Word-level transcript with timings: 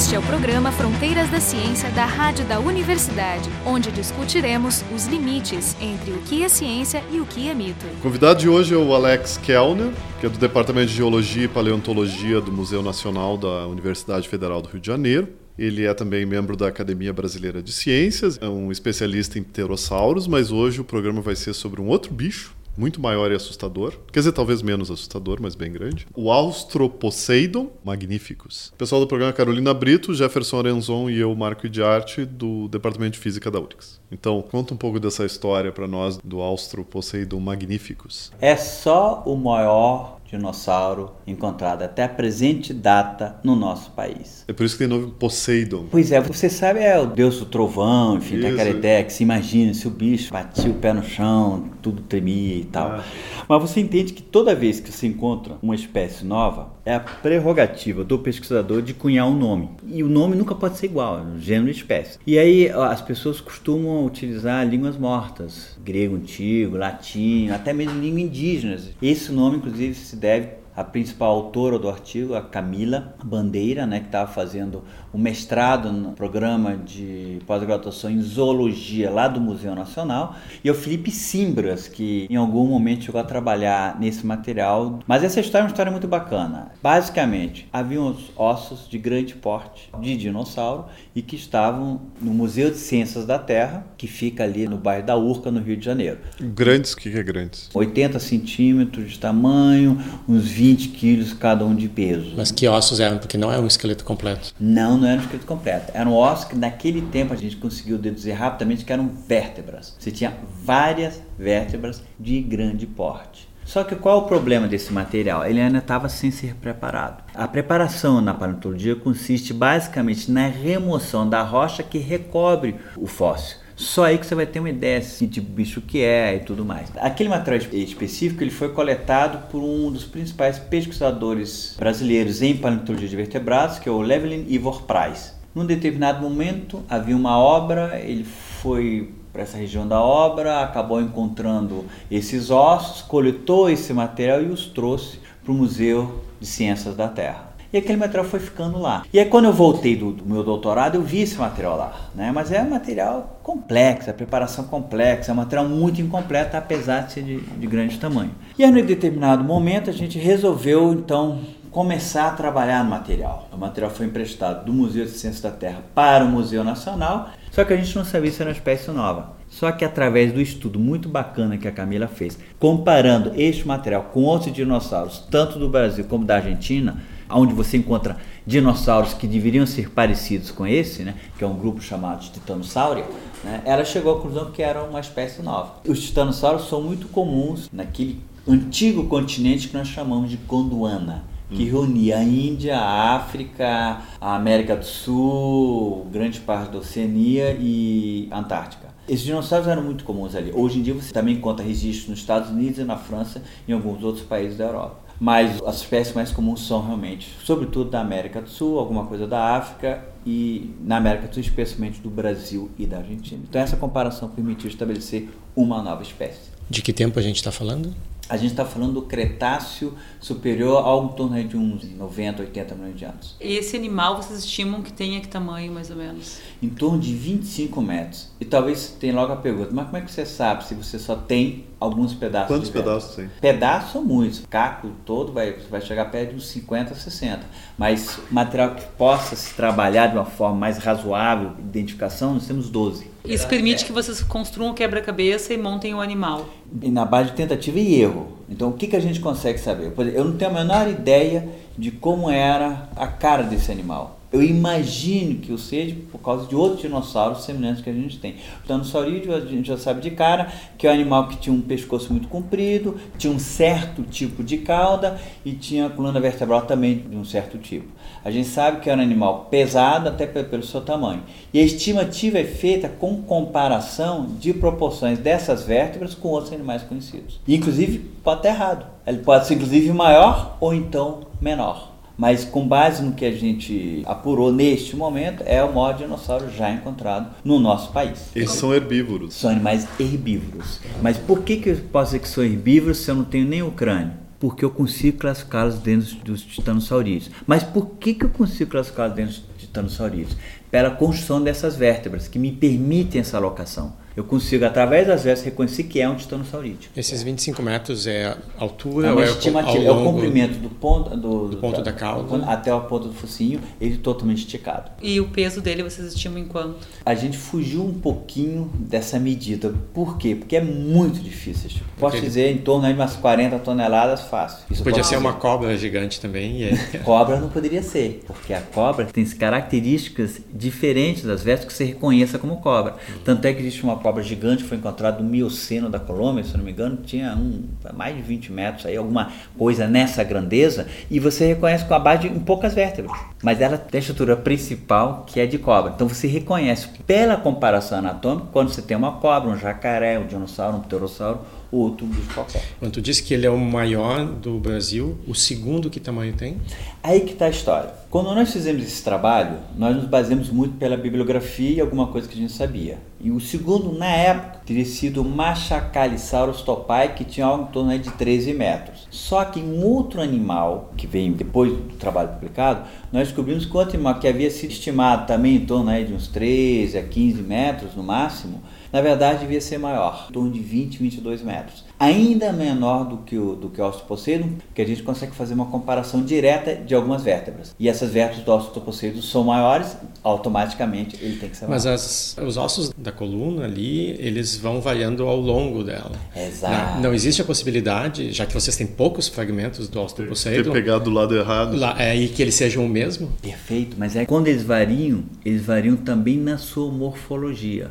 Este 0.00 0.14
é 0.14 0.18
o 0.18 0.22
programa 0.22 0.72
Fronteiras 0.72 1.28
da 1.28 1.38
Ciência 1.40 1.90
da 1.90 2.06
Rádio 2.06 2.46
da 2.46 2.58
Universidade, 2.58 3.50
onde 3.66 3.92
discutiremos 3.92 4.82
os 4.94 5.04
limites 5.04 5.76
entre 5.78 6.12
o 6.12 6.22
que 6.22 6.42
é 6.42 6.48
ciência 6.48 7.04
e 7.12 7.20
o 7.20 7.26
que 7.26 7.50
é 7.50 7.54
mito. 7.54 7.84
O 7.98 8.00
convidado 8.00 8.40
de 8.40 8.48
hoje 8.48 8.72
é 8.72 8.78
o 8.78 8.94
Alex 8.94 9.36
Kellner, 9.36 9.92
que 10.18 10.24
é 10.24 10.28
do 10.30 10.38
Departamento 10.38 10.86
de 10.86 10.96
Geologia 10.96 11.44
e 11.44 11.48
Paleontologia 11.48 12.40
do 12.40 12.50
Museu 12.50 12.82
Nacional 12.82 13.36
da 13.36 13.66
Universidade 13.66 14.26
Federal 14.26 14.62
do 14.62 14.70
Rio 14.70 14.80
de 14.80 14.86
Janeiro. 14.86 15.28
Ele 15.58 15.84
é 15.84 15.92
também 15.92 16.24
membro 16.24 16.56
da 16.56 16.68
Academia 16.68 17.12
Brasileira 17.12 17.62
de 17.62 17.70
Ciências, 17.70 18.38
é 18.40 18.48
um 18.48 18.72
especialista 18.72 19.38
em 19.38 19.42
pterossauros, 19.42 20.26
mas 20.26 20.50
hoje 20.50 20.80
o 20.80 20.84
programa 20.84 21.20
vai 21.20 21.36
ser 21.36 21.52
sobre 21.52 21.78
um 21.78 21.88
outro 21.88 22.10
bicho, 22.10 22.56
muito 22.76 23.00
maior 23.00 23.30
e 23.30 23.34
assustador. 23.34 23.94
Quer 24.12 24.20
dizer, 24.20 24.32
talvez 24.32 24.62
menos 24.62 24.90
assustador, 24.90 25.38
mas 25.40 25.54
bem 25.54 25.72
grande. 25.72 26.06
O 26.14 26.30
Austroposeidon 26.30 27.70
magnificus. 27.84 28.68
O 28.68 28.76
pessoal 28.76 29.00
do 29.00 29.06
programa 29.06 29.32
Carolina 29.32 29.74
Brito, 29.74 30.14
Jefferson 30.14 30.58
Arenzon 30.58 31.10
e 31.10 31.18
eu, 31.18 31.34
Marco 31.34 31.68
de 31.68 31.82
Arte, 31.82 32.24
do 32.24 32.68
Departamento 32.68 33.12
de 33.12 33.18
Física 33.18 33.50
da 33.50 33.58
URGS. 33.58 34.00
Então, 34.10 34.42
conta 34.42 34.74
um 34.74 34.76
pouco 34.76 34.98
dessa 34.98 35.24
história 35.24 35.70
para 35.72 35.86
nós 35.86 36.18
do 36.18 36.40
Austroposeidon 36.40 37.40
magnificus. 37.40 38.32
É 38.40 38.56
só 38.56 39.22
o 39.24 39.36
maior 39.36 40.20
dinossauro 40.30 41.10
encontrado 41.26 41.82
até 41.82 42.04
a 42.04 42.08
presente 42.08 42.72
data 42.72 43.36
no 43.42 43.56
nosso 43.56 43.90
país. 43.90 44.44
É 44.46 44.52
por 44.52 44.64
isso 44.64 44.76
que 44.76 44.86
tem 44.86 44.88
nome 44.88 45.12
Poseidon. 45.18 45.86
Pois 45.90 46.12
é, 46.12 46.20
você 46.20 46.48
sabe, 46.48 46.80
é 46.80 46.98
o 46.98 47.06
deus 47.06 47.40
do 47.40 47.46
trovão, 47.46 48.16
enfim, 48.16 48.36
Isso. 48.36 48.48
daquela 48.48 48.70
ideia 48.70 49.02
que 49.04 49.12
se 49.12 49.22
imagina 49.22 49.74
se 49.74 49.88
o 49.88 49.90
bicho 49.90 50.32
batia 50.32 50.70
o 50.70 50.74
pé 50.74 50.92
no 50.92 51.02
chão, 51.02 51.70
tudo 51.80 52.02
tremia 52.02 52.56
e 52.56 52.64
tal. 52.64 52.88
Ah. 52.88 53.04
Mas 53.48 53.62
você 53.62 53.80
entende 53.80 54.12
que 54.12 54.22
toda 54.22 54.54
vez 54.54 54.80
que 54.80 54.92
você 54.92 55.06
encontra 55.06 55.56
uma 55.62 55.74
espécie 55.74 56.24
nova, 56.24 56.72
é 56.84 56.94
a 56.94 57.00
prerrogativa 57.00 58.02
do 58.04 58.18
pesquisador 58.18 58.82
de 58.82 58.94
cunhar 58.94 59.26
um 59.26 59.36
nome. 59.36 59.70
E 59.86 60.02
o 60.02 60.08
nome 60.08 60.36
nunca 60.36 60.54
pode 60.54 60.78
ser 60.78 60.86
igual, 60.86 61.20
é 61.20 61.38
gênero 61.38 61.68
e 61.68 61.72
espécie. 61.72 62.18
E 62.26 62.38
aí 62.38 62.68
as 62.68 63.00
pessoas 63.00 63.40
costumam 63.40 64.04
utilizar 64.04 64.66
línguas 64.66 64.96
mortas, 64.96 65.78
grego 65.84 66.16
antigo, 66.16 66.76
latim, 66.76 67.50
até 67.50 67.72
mesmo 67.72 68.00
língua 68.00 68.20
indígenas. 68.20 68.90
Esse 69.00 69.32
nome, 69.32 69.58
inclusive, 69.58 69.94
se 69.94 70.16
deve 70.16 70.60
à 70.74 70.84
principal 70.84 71.34
autora 71.34 71.78
do 71.78 71.88
artigo, 71.88 72.34
a 72.34 72.40
Camila 72.40 73.14
Bandeira, 73.22 73.86
né, 73.86 74.00
que 74.00 74.06
estava 74.06 74.30
fazendo 74.30 74.82
um 75.12 75.18
mestrado 75.18 75.92
no 75.92 76.12
programa 76.12 76.76
de 76.76 77.38
pós-graduação 77.46 78.10
em 78.10 78.20
zoologia 78.22 79.10
lá 79.10 79.28
do 79.28 79.40
Museu 79.40 79.74
Nacional, 79.74 80.36
e 80.62 80.68
ao 80.68 80.74
Felipe 80.74 81.10
Simbras, 81.10 81.88
que 81.88 82.26
em 82.30 82.36
algum 82.36 82.66
momento 82.66 83.04
chegou 83.04 83.20
a 83.20 83.24
trabalhar 83.24 83.98
nesse 83.98 84.24
material. 84.26 85.00
Mas 85.06 85.24
essa 85.24 85.40
história 85.40 85.62
é 85.62 85.66
uma 85.66 85.70
história 85.70 85.90
muito 85.90 86.06
bacana. 86.06 86.72
Basicamente, 86.82 87.68
haviam 87.72 88.08
os 88.08 88.30
ossos 88.36 88.88
de 88.88 88.98
grande 88.98 89.34
porte 89.34 89.90
de 90.00 90.16
dinossauro 90.16 90.86
e 91.14 91.22
que 91.22 91.36
estavam 91.36 92.00
no 92.20 92.32
Museu 92.32 92.70
de 92.70 92.76
Ciências 92.76 93.26
da 93.26 93.38
Terra, 93.38 93.84
que 93.96 94.06
fica 94.06 94.44
ali 94.44 94.68
no 94.68 94.76
bairro 94.76 95.06
da 95.06 95.16
Urca, 95.16 95.50
no 95.50 95.60
Rio 95.60 95.76
de 95.76 95.84
Janeiro. 95.84 96.18
Grandes, 96.40 96.92
o 96.92 96.96
que 96.96 97.10
que 97.10 97.18
é 97.18 97.22
grandes? 97.22 97.68
80 97.74 98.18
centímetros 98.18 99.12
de 99.12 99.18
tamanho, 99.18 99.98
uns 100.28 100.46
20 100.48 100.88
quilos 100.90 101.32
cada 101.32 101.64
um 101.64 101.74
de 101.74 101.88
peso. 101.88 102.34
Mas 102.36 102.50
que 102.50 102.66
ossos 102.68 103.00
eram? 103.00 103.18
Porque 103.18 103.36
não 103.36 103.52
é 103.52 103.58
um 103.58 103.66
esqueleto 103.66 104.04
completo. 104.04 104.52
Não, 104.58 104.99
não 105.00 105.08
era 105.08 105.20
um 105.20 105.22
esqueleto 105.22 105.46
completo. 105.46 105.90
Eram 105.94 106.14
ossos 106.14 106.44
que 106.44 106.56
naquele 106.56 107.02
tempo 107.02 107.32
a 107.32 107.36
gente 107.36 107.56
conseguiu 107.56 107.98
deduzir 107.98 108.34
rapidamente 108.34 108.84
que 108.84 108.92
eram 108.92 109.08
vértebras. 109.08 109.96
Você 109.98 110.10
tinha 110.10 110.34
várias 110.62 111.20
vértebras 111.38 112.02
de 112.18 112.40
grande 112.40 112.86
porte. 112.86 113.50
Só 113.64 113.84
que 113.84 113.94
qual 113.94 114.18
é 114.18 114.22
o 114.22 114.26
problema 114.26 114.66
desse 114.66 114.92
material? 114.92 115.46
Ele 115.46 115.60
ainda 115.60 115.78
estava 115.78 116.08
sem 116.08 116.32
ser 116.32 116.56
preparado. 116.56 117.22
A 117.32 117.46
preparação 117.46 118.20
na 118.20 118.34
paleontologia 118.34 118.96
consiste 118.96 119.54
basicamente 119.54 120.28
na 120.28 120.48
remoção 120.48 121.28
da 121.28 121.42
rocha 121.42 121.82
que 121.82 121.98
recobre 121.98 122.74
o 122.96 123.06
fóssil. 123.06 123.58
Só 123.80 124.04
aí 124.04 124.18
que 124.18 124.26
você 124.26 124.34
vai 124.34 124.44
ter 124.44 124.60
uma 124.60 124.68
ideia 124.68 124.98
assim, 124.98 125.26
de 125.26 125.40
bicho 125.40 125.80
que 125.80 126.02
é 126.02 126.36
e 126.36 126.40
tudo 126.40 126.66
mais. 126.66 126.92
Aquele 126.96 127.30
material 127.30 127.66
específico 127.72 128.44
ele 128.44 128.50
foi 128.50 128.68
coletado 128.68 129.48
por 129.50 129.62
um 129.62 129.90
dos 129.90 130.04
principais 130.04 130.58
pesquisadores 130.58 131.76
brasileiros 131.78 132.42
em 132.42 132.54
paleontologia 132.54 133.08
de 133.08 133.16
vertebrados, 133.16 133.78
que 133.78 133.88
é 133.88 133.92
o 133.92 134.02
Levelin 134.02 134.44
Ivor 134.48 134.82
Price. 134.82 135.32
Num 135.54 135.64
determinado 135.64 136.20
momento 136.20 136.82
havia 136.90 137.16
uma 137.16 137.38
obra, 137.38 137.98
ele 137.98 138.22
foi 138.22 139.14
para 139.32 139.44
essa 139.44 139.56
região 139.56 139.88
da 139.88 140.02
obra, 140.02 140.60
acabou 140.60 141.00
encontrando 141.00 141.86
esses 142.10 142.50
ossos, 142.50 143.00
coletou 143.00 143.70
esse 143.70 143.94
material 143.94 144.42
e 144.42 144.48
os 144.48 144.66
trouxe 144.66 145.20
para 145.42 145.52
o 145.52 145.54
Museu 145.54 146.22
de 146.38 146.46
Ciências 146.46 146.94
da 146.94 147.08
Terra. 147.08 147.50
E 147.72 147.78
aquele 147.78 147.98
material 147.98 148.24
foi 148.24 148.40
ficando 148.40 148.80
lá. 148.80 149.04
E 149.12 149.18
aí 149.20 149.26
quando 149.26 149.44
eu 149.44 149.52
voltei 149.52 149.94
do, 149.94 150.10
do 150.10 150.26
meu 150.26 150.42
doutorado, 150.42 150.96
eu 150.96 151.02
vi 151.02 151.20
esse 151.20 151.38
material 151.38 151.76
lá, 151.76 152.10
né? 152.16 152.32
Mas 152.34 152.50
é 152.50 152.64
material 152.64 153.39
complexo, 153.50 154.08
a 154.08 154.12
preparação 154.12 154.64
complexa, 154.64 155.32
é 155.32 155.34
um 155.34 155.36
material 155.36 155.68
muito 155.68 156.00
incompleto, 156.00 156.56
apesar 156.56 157.00
de 157.00 157.12
ser 157.12 157.22
de, 157.22 157.40
de 157.40 157.66
grande 157.66 157.98
tamanho. 157.98 158.30
E 158.56 158.62
aí, 158.62 158.70
em 158.70 158.84
determinado 158.84 159.42
momento, 159.42 159.90
a 159.90 159.92
gente 159.92 160.20
resolveu, 160.20 160.92
então, 160.92 161.40
começar 161.68 162.28
a 162.28 162.30
trabalhar 162.30 162.84
no 162.84 162.90
material. 162.90 163.48
O 163.52 163.56
material 163.56 163.90
foi 163.90 164.06
emprestado 164.06 164.64
do 164.64 164.72
Museu 164.72 165.04
de 165.04 165.10
Ciências 165.10 165.42
da 165.42 165.50
Terra 165.50 165.82
para 165.92 166.24
o 166.24 166.28
Museu 166.28 166.62
Nacional, 166.62 167.30
só 167.50 167.64
que 167.64 167.72
a 167.72 167.76
gente 167.76 167.96
não 167.96 168.04
sabia 168.04 168.30
se 168.30 168.40
era 168.40 168.50
uma 168.50 168.56
espécie 168.56 168.88
nova. 168.92 169.32
Só 169.48 169.72
que 169.72 169.84
através 169.84 170.32
do 170.32 170.40
estudo 170.40 170.78
muito 170.78 171.08
bacana 171.08 171.58
que 171.58 171.66
a 171.66 171.72
Camila 171.72 172.06
fez, 172.06 172.38
comparando 172.56 173.32
este 173.34 173.66
material 173.66 174.04
com 174.12 174.22
outros 174.22 174.52
dinossauros, 174.52 175.26
tanto 175.28 175.58
do 175.58 175.68
Brasil 175.68 176.04
como 176.04 176.24
da 176.24 176.36
Argentina, 176.36 177.02
onde 177.28 177.52
você 177.52 177.76
encontra 177.76 178.16
dinossauros 178.46 179.14
que 179.14 179.26
deveriam 179.26 179.66
ser 179.66 179.90
parecidos 179.90 180.50
com 180.50 180.66
esse, 180.66 181.02
né, 181.02 181.14
que 181.36 181.44
é 181.44 181.46
um 181.46 181.56
grupo 181.56 181.80
chamado 181.80 182.20
de 182.20 182.30
Titanossauria, 182.30 183.04
né, 183.44 183.62
ela 183.64 183.84
chegou 183.84 184.12
à 184.12 184.16
conclusão 184.16 184.50
que 184.50 184.62
era 184.62 184.82
uma 184.82 185.00
espécie 185.00 185.42
nova. 185.42 185.76
Os 185.86 186.00
titanossauros 186.00 186.68
são 186.68 186.82
muito 186.82 187.08
comuns 187.08 187.68
naquele 187.72 188.20
antigo 188.46 189.06
continente 189.06 189.68
que 189.68 189.76
nós 189.76 189.88
chamamos 189.88 190.30
de 190.30 190.36
Gondwana, 190.36 191.24
que 191.50 191.64
reunia 191.64 192.18
a 192.18 192.22
Índia, 192.22 192.78
a 192.78 193.16
África, 193.16 194.02
a 194.20 194.36
América 194.36 194.76
do 194.76 194.84
Sul, 194.84 196.06
grande 196.12 196.40
parte 196.40 196.70
da 196.70 196.78
Oceania 196.78 197.56
e 197.58 198.28
a 198.30 198.38
Antártica. 198.38 198.88
Esses 199.08 199.24
dinossauros 199.24 199.66
eram 199.66 199.82
muito 199.82 200.04
comuns 200.04 200.36
ali. 200.36 200.52
Hoje 200.54 200.78
em 200.78 200.82
dia 200.82 200.94
você 200.94 201.12
também 201.12 201.34
encontra 201.34 201.64
registros 201.64 202.08
nos 202.08 202.20
Estados 202.20 202.50
Unidos 202.50 202.78
e 202.78 202.84
na 202.84 202.96
França 202.96 203.42
e 203.66 203.72
em 203.72 203.74
alguns 203.74 204.04
outros 204.04 204.24
países 204.24 204.56
da 204.56 204.66
Europa. 204.66 205.09
Mas 205.20 205.60
as 205.62 205.76
espécies 205.76 206.14
mais 206.14 206.32
comuns 206.32 206.66
são 206.66 206.82
realmente, 206.82 207.28
sobretudo 207.44 207.90
da 207.90 208.00
América 208.00 208.40
do 208.40 208.48
Sul, 208.48 208.78
alguma 208.78 209.04
coisa 209.04 209.26
da 209.26 209.54
África 209.54 210.02
e 210.24 210.74
na 210.82 210.96
América 210.96 211.28
do 211.28 211.34
Sul, 211.34 211.42
especialmente 211.42 212.00
do 212.00 212.08
Brasil 212.08 212.70
e 212.78 212.86
da 212.86 212.96
Argentina. 212.98 213.42
Então 213.46 213.60
essa 213.60 213.76
comparação 213.76 214.30
permitiu 214.30 214.70
estabelecer 214.70 215.28
uma 215.54 215.82
nova 215.82 216.02
espécie. 216.02 216.50
De 216.70 216.80
que 216.80 216.92
tempo 216.92 217.18
a 217.18 217.22
gente 217.22 217.36
está 217.36 217.52
falando? 217.52 217.94
A 218.30 218.36
gente 218.36 218.52
está 218.52 218.64
falando 218.64 218.92
do 218.92 219.02
Cretáceo 219.02 219.92
superior 220.20 220.84
ao 220.84 221.06
em 221.06 221.08
torno 221.08 221.44
de 221.44 221.56
uns 221.56 221.82
90, 221.82 222.42
80 222.42 222.74
milhões 222.76 222.96
de 222.96 223.04
anos. 223.04 223.36
Esse 223.40 223.76
animal 223.76 224.22
vocês 224.22 224.38
estimam 224.38 224.80
que 224.82 224.92
tenha 224.92 225.20
que 225.20 225.26
tamanho, 225.26 225.72
mais 225.72 225.90
ou 225.90 225.96
menos? 225.96 226.38
Em 226.62 226.68
torno 226.68 227.00
de 227.00 227.12
25 227.12 227.82
metros. 227.82 228.28
E 228.40 228.44
talvez 228.44 228.96
tenha 229.00 229.12
logo 229.12 229.32
a 229.32 229.36
pergunta, 229.36 229.70
mas 229.72 229.86
como 229.86 229.96
é 229.96 230.00
que 230.00 230.12
você 230.12 230.24
sabe 230.24 230.64
se 230.64 230.74
você 230.74 230.96
só 230.96 231.16
tem 231.16 231.64
alguns 231.80 232.14
pedaços 232.14 232.48
Quantos 232.48 232.70
pedaços 232.70 233.16
tem? 233.16 233.30
Pedaços 233.40 233.92
são 233.92 234.04
muitos. 234.04 234.44
Caco 234.48 234.90
todo 235.04 235.32
vai, 235.32 235.54
vai 235.70 235.80
chegar 235.80 236.04
perto 236.10 236.30
de 236.30 236.36
uns 236.36 236.48
50, 236.48 236.94
60. 236.94 237.40
Mas 237.78 238.20
material 238.30 238.74
que 238.74 238.84
possa 238.98 239.34
se 239.34 239.54
trabalhar 239.54 240.08
de 240.08 240.16
uma 240.16 240.26
forma 240.26 240.56
mais 240.56 240.78
razoável, 240.78 241.52
identificação, 241.58 242.34
nós 242.34 242.46
temos 242.46 242.68
12. 242.68 243.08
Isso 243.24 243.46
permite 243.48 243.84
que 243.84 243.92
vocês 243.92 244.22
construam 244.22 244.70
o 244.70 244.74
quebra-cabeça 244.74 245.52
e 245.52 245.58
montem 245.58 245.94
o 245.94 246.00
animal. 246.00 246.48
E 246.82 246.90
na 246.90 247.04
base 247.04 247.30
de 247.30 247.36
tentativa 247.36 247.78
e 247.78 248.00
erro. 248.00 248.32
Então, 248.48 248.70
o 248.70 248.72
que, 248.72 248.86
que 248.86 248.96
a 248.96 249.00
gente 249.00 249.20
consegue 249.20 249.58
saber? 249.58 249.92
Eu 250.14 250.24
não 250.24 250.36
tenho 250.36 250.50
a 250.50 250.54
menor 250.54 250.88
ideia 250.88 251.48
de 251.76 251.90
como 251.90 252.30
era 252.30 252.88
a 252.96 253.06
cara 253.06 253.42
desse 253.42 253.70
animal. 253.70 254.19
Eu 254.32 254.40
imagino 254.42 255.40
que 255.40 255.52
o 255.52 255.58
seja 255.58 255.96
por 256.12 256.18
causa 256.18 256.46
de 256.46 256.54
outros 256.54 256.82
dinossauros 256.82 257.42
semelhantes 257.42 257.82
que 257.82 257.90
a 257.90 257.92
gente 257.92 258.16
tem. 258.18 258.36
O 258.60 258.62
tiranosaurídeo 258.62 259.34
a 259.34 259.40
gente 259.40 259.66
já 259.66 259.76
sabe 259.76 260.00
de 260.00 260.12
cara 260.12 260.52
que 260.78 260.86
é 260.86 260.90
um 260.90 260.94
animal 260.94 261.26
que 261.26 261.36
tinha 261.36 261.52
um 261.52 261.60
pescoço 261.60 262.12
muito 262.12 262.28
comprido, 262.28 262.96
tinha 263.18 263.32
um 263.32 263.40
certo 263.40 264.02
tipo 264.04 264.44
de 264.44 264.58
cauda 264.58 265.18
e 265.44 265.52
tinha 265.52 265.86
a 265.86 265.90
coluna 265.90 266.20
vertebral 266.20 266.62
também 266.62 266.98
de 267.10 267.16
um 267.16 267.24
certo 267.24 267.58
tipo. 267.58 267.88
A 268.24 268.30
gente 268.30 268.46
sabe 268.48 268.80
que 268.80 268.88
era 268.88 269.00
um 269.00 269.02
animal 269.02 269.48
pesado 269.50 270.08
até 270.08 270.26
pe- 270.26 270.44
pelo 270.44 270.62
seu 270.62 270.80
tamanho. 270.80 271.22
E 271.52 271.58
a 271.58 271.62
estimativa 271.62 272.38
é 272.38 272.44
feita 272.44 272.88
com 272.88 273.22
comparação 273.22 274.26
de 274.38 274.54
proporções 274.54 275.18
dessas 275.18 275.64
vértebras 275.64 276.14
com 276.14 276.28
outros 276.28 276.52
animais 276.52 276.82
conhecidos. 276.82 277.40
Inclusive, 277.48 277.98
pode 278.22 278.40
estar 278.40 278.50
errado. 278.50 278.86
Ele 279.04 279.18
pode 279.18 279.46
ser, 279.46 279.54
inclusive, 279.54 279.92
maior 279.92 280.56
ou 280.60 280.72
então 280.72 281.20
menor. 281.40 281.89
Mas 282.20 282.44
com 282.44 282.68
base 282.68 283.02
no 283.02 283.12
que 283.12 283.24
a 283.24 283.32
gente 283.32 284.02
apurou 284.04 284.52
neste 284.52 284.94
momento, 284.94 285.42
é 285.46 285.64
o 285.64 285.72
maior 285.72 285.96
dinossauro 285.96 286.50
já 286.50 286.70
encontrado 286.70 287.34
no 287.42 287.58
nosso 287.58 287.92
país. 287.92 288.28
Eles 288.36 288.50
são 288.50 288.74
herbívoros. 288.74 289.32
São 289.32 289.50
animais 289.50 289.88
herbívoros. 289.98 290.80
Mas 291.00 291.16
por 291.16 291.40
que, 291.40 291.56
que 291.56 291.70
eu 291.70 291.76
posso 291.90 292.12
dizer 292.12 292.18
que 292.18 292.28
são 292.28 292.44
herbívoros 292.44 292.98
se 292.98 293.10
eu 293.10 293.14
não 293.14 293.24
tenho 293.24 293.48
nem 293.48 293.62
o 293.62 293.70
crânio? 293.70 294.20
porque 294.38 294.64
eu 294.64 294.70
consigo 294.70 295.18
classificá-los 295.18 295.78
dentro 295.80 296.16
dos 296.24 296.40
titanosaurídeos. 296.40 297.30
Mas 297.46 297.62
por 297.62 297.90
que, 298.00 298.14
que 298.14 298.24
eu 298.24 298.30
consigo 298.30 298.70
classificá-los 298.70 299.14
dentro 299.14 299.34
dos 299.34 299.42
titanosaurídeos? 299.58 300.34
Pela 300.70 300.90
construção 300.90 301.42
dessas 301.42 301.76
vértebras, 301.76 302.26
que 302.26 302.38
me 302.38 302.50
permitem 302.50 303.20
essa 303.20 303.36
alocação 303.36 303.92
eu 304.16 304.24
consigo, 304.24 304.64
através 304.64 305.06
das 305.06 305.24
vestes, 305.24 305.44
reconhecer 305.44 305.84
que 305.84 306.00
é 306.00 306.08
um 306.08 306.14
titanosaurídeo. 306.14 306.90
Esses 306.96 307.22
25 307.22 307.62
metros 307.62 308.06
é 308.06 308.26
a 308.26 308.36
altura 308.58 309.08
é 309.08 309.12
ou 309.12 309.22
é, 309.22 309.24
estimativa, 309.24 309.84
é 309.84 309.90
o 309.90 310.04
comprimento 310.04 310.58
do 310.58 310.68
ponto, 310.68 311.16
do, 311.16 311.48
do 311.48 311.56
ponto 311.58 311.76
da, 311.78 311.90
da 311.90 311.92
cauda 311.92 312.44
até 312.46 312.70
a 312.70 312.78
ponta 312.78 313.08
do 313.08 313.14
focinho, 313.14 313.60
ele 313.80 313.96
totalmente 313.96 314.38
esticado. 314.38 314.90
E 315.02 315.20
o 315.20 315.28
peso 315.28 315.60
dele 315.60 315.82
vocês 315.82 316.08
estimam 316.08 316.38
em 316.38 316.46
quanto? 316.46 316.86
A 317.04 317.14
gente 317.14 317.38
fugiu 317.38 317.84
um 317.84 317.94
pouquinho 317.94 318.70
dessa 318.74 319.18
medida. 319.18 319.72
Por 319.94 320.18
quê? 320.18 320.34
Porque 320.34 320.56
é 320.56 320.60
muito 320.60 321.20
difícil. 321.20 321.68
Tipo, 321.68 321.84
posso 321.98 322.20
dizer 322.20 322.50
em 322.50 322.58
torno 322.58 322.86
de 322.88 322.94
umas 322.94 323.16
40 323.16 323.58
toneladas 323.60 324.22
fácil. 324.22 324.64
Isso 324.70 324.82
Podia 324.82 325.04
ser 325.04 325.16
dizer. 325.16 325.26
uma 325.26 325.34
cobra 325.34 325.76
gigante 325.76 326.20
também. 326.20 326.64
É... 326.64 326.76
cobra 327.04 327.38
não 327.38 327.48
poderia 327.48 327.82
ser, 327.82 328.22
porque 328.26 328.52
a 328.52 328.60
cobra 328.60 329.06
tem 329.06 329.24
características 329.24 330.40
diferentes 330.52 331.24
das 331.24 331.42
vestes 331.42 331.66
que 331.66 331.72
você 331.72 331.84
reconheça 331.84 332.38
como 332.38 332.56
cobra. 332.56 332.96
Tanto 333.24 333.44
é 333.44 333.52
que 333.52 333.60
existe 333.60 333.82
uma 333.82 333.96
cobra 333.96 334.09
gigante 334.22 334.64
foi 334.64 334.76
encontrado 334.76 335.22
no 335.22 335.28
Mioceno 335.28 335.88
da 335.88 335.98
Colômbia, 335.98 336.42
se 336.42 336.56
não 336.56 336.64
me 336.64 336.72
engano, 336.72 336.96
tinha 336.96 337.34
um, 337.34 337.64
mais 337.94 338.16
de 338.16 338.22
20 338.22 338.52
metros, 338.52 338.86
aí, 338.86 338.96
alguma 338.96 339.30
coisa 339.56 339.86
nessa 339.86 340.24
grandeza, 340.24 340.86
e 341.10 341.20
você 341.20 341.46
reconhece 341.46 341.84
com 341.84 341.94
a 341.94 341.98
base 341.98 342.26
em 342.26 342.40
poucas 342.40 342.74
vértebras. 342.74 343.16
Mas 343.42 343.60
ela 343.60 343.78
tem 343.78 343.98
a 343.98 344.00
estrutura 344.00 344.36
principal 344.36 345.24
que 345.26 345.38
é 345.38 345.46
de 345.46 345.58
cobra. 345.58 345.92
Então 345.94 346.08
você 346.08 346.26
reconhece 346.26 346.88
pela 347.06 347.36
comparação 347.36 347.98
anatômica 347.98 348.48
quando 348.52 348.70
você 348.70 348.82
tem 348.82 348.96
uma 348.96 349.12
cobra, 349.12 349.50
um 349.50 349.56
jacaré, 349.56 350.18
um 350.18 350.26
dinossauro, 350.26 350.78
um 350.78 350.80
pterossauro 350.80 351.40
ou 351.72 351.80
outro 351.80 352.06
bicho 352.06 352.34
qualquer. 352.34 352.62
Quando 352.78 352.92
tu 352.92 353.00
disse 353.00 353.22
que 353.22 353.32
ele 353.34 353.46
é 353.46 353.50
o 353.50 353.58
maior 353.58 354.24
do 354.26 354.58
Brasil, 354.58 355.18
o 355.26 355.34
segundo 355.34 355.90
que 355.90 356.00
tamanho 356.00 356.32
tem? 356.32 356.56
Aí 357.02 357.20
que 357.20 357.32
está 357.32 357.46
a 357.46 357.50
história. 357.50 357.90
Quando 358.10 358.34
nós 358.34 358.52
fizemos 358.52 358.82
esse 358.82 359.04
trabalho, 359.04 359.58
nós 359.76 359.94
nos 359.94 360.06
baseamos 360.06 360.50
muito 360.50 360.76
pela 360.76 360.96
bibliografia 360.96 361.70
e 361.70 361.80
alguma 361.80 362.08
coisa 362.08 362.26
que 362.26 362.34
a 362.34 362.40
gente 362.40 362.52
sabia. 362.52 362.98
E 363.20 363.30
o 363.30 363.38
segundo, 363.38 363.96
na 363.96 364.06
época, 364.06 364.60
teria 364.66 364.84
sido 364.84 365.20
o 365.20 365.24
Machacalisaurus 365.24 366.62
topai, 366.62 367.14
que 367.14 367.22
tinha 367.22 367.46
algo 367.46 367.64
em 367.64 367.72
torno 367.72 367.98
de 367.98 368.10
13 368.10 368.54
metros. 368.54 369.06
Só 369.10 369.44
que 369.44 369.60
um 369.60 369.84
outro 369.84 370.20
animal, 370.20 370.92
que 370.96 371.06
veio 371.06 371.32
depois 371.34 371.70
do 371.70 371.96
trabalho 371.96 372.30
publicado, 372.30 372.88
nós 373.12 373.28
descobrimos 373.28 373.66
que 373.66 373.76
outro 373.76 373.94
animal 373.94 374.18
que 374.18 374.26
havia 374.26 374.50
sido 374.50 374.70
estimado 374.70 375.26
também 375.26 375.56
em 375.56 375.66
torno 375.66 375.92
de 376.04 376.12
uns 376.12 376.28
13 376.28 376.98
a 376.98 377.02
15 377.02 377.42
metros 377.42 377.94
no 377.94 378.02
máximo, 378.02 378.60
na 378.92 379.00
verdade 379.00 379.40
devia 379.40 379.60
ser 379.60 379.78
maior, 379.78 380.26
em 380.30 380.32
torno 380.32 380.50
de 380.50 380.60
20, 380.60 380.98
22 380.98 381.42
metros. 381.42 381.84
Ainda 381.98 382.52
menor 382.52 383.04
do 383.04 383.18
que 383.18 383.36
o, 383.36 383.54
do 383.54 383.68
que 383.68 383.80
o 383.80 383.86
Osteoposeidon, 383.86 384.52
que 384.74 384.80
a 384.80 384.86
gente 384.86 385.02
consegue 385.02 385.34
fazer 385.34 385.54
uma 385.54 385.66
comparação 385.66 386.22
direta 386.22 386.74
de 386.74 386.94
algumas 386.94 387.22
vértebras. 387.22 387.74
E 387.78 387.88
essas 387.88 388.10
vértebras 388.10 388.44
do 388.44 388.52
Osteoposeidon 388.52 389.20
são 389.20 389.44
maiores, 389.44 389.96
automaticamente 390.24 391.18
ele 391.20 391.36
tem 391.36 391.50
que 391.50 391.56
ser 391.56 391.66
maior. 391.66 391.74
Mas 391.74 391.86
as, 391.86 392.36
os 392.38 392.56
ossos 392.56 392.90
da 392.96 393.12
coluna 393.12 393.64
ali, 393.64 394.16
eles 394.18 394.56
vão 394.56 394.80
variando 394.80 395.26
ao 395.26 395.36
longo 395.36 395.84
dela. 395.84 396.12
Exato. 396.34 396.94
Não, 396.94 397.02
não 397.02 397.14
existe 397.14 397.42
a 397.42 397.44
possibilidade, 397.44 398.32
já 398.32 398.46
que 398.46 398.54
vocês 398.54 398.76
têm 398.76 398.86
poucos 398.86 399.28
fragmentos 399.28 399.88
do 399.88 400.00
Osteoposeidon... 400.00 400.72
Ter 400.72 400.72
pegado 400.72 401.04
do 401.04 401.10
lado 401.10 401.36
errado. 401.36 401.76
Lá, 401.76 401.94
é 401.98 402.12
aí 402.12 402.28
que 402.28 402.40
eles 402.40 402.54
sejam 402.54 402.84
o 402.84 402.88
mesmo? 402.88 403.30
Perfeito, 403.42 403.96
mas 403.98 404.16
é 404.16 404.24
quando 404.24 404.48
eles 404.48 404.62
variam, 404.62 405.22
eles 405.44 405.64
variam 405.64 405.96
também 405.96 406.38
na 406.38 406.56
sua 406.56 406.90
morfologia 406.90 407.90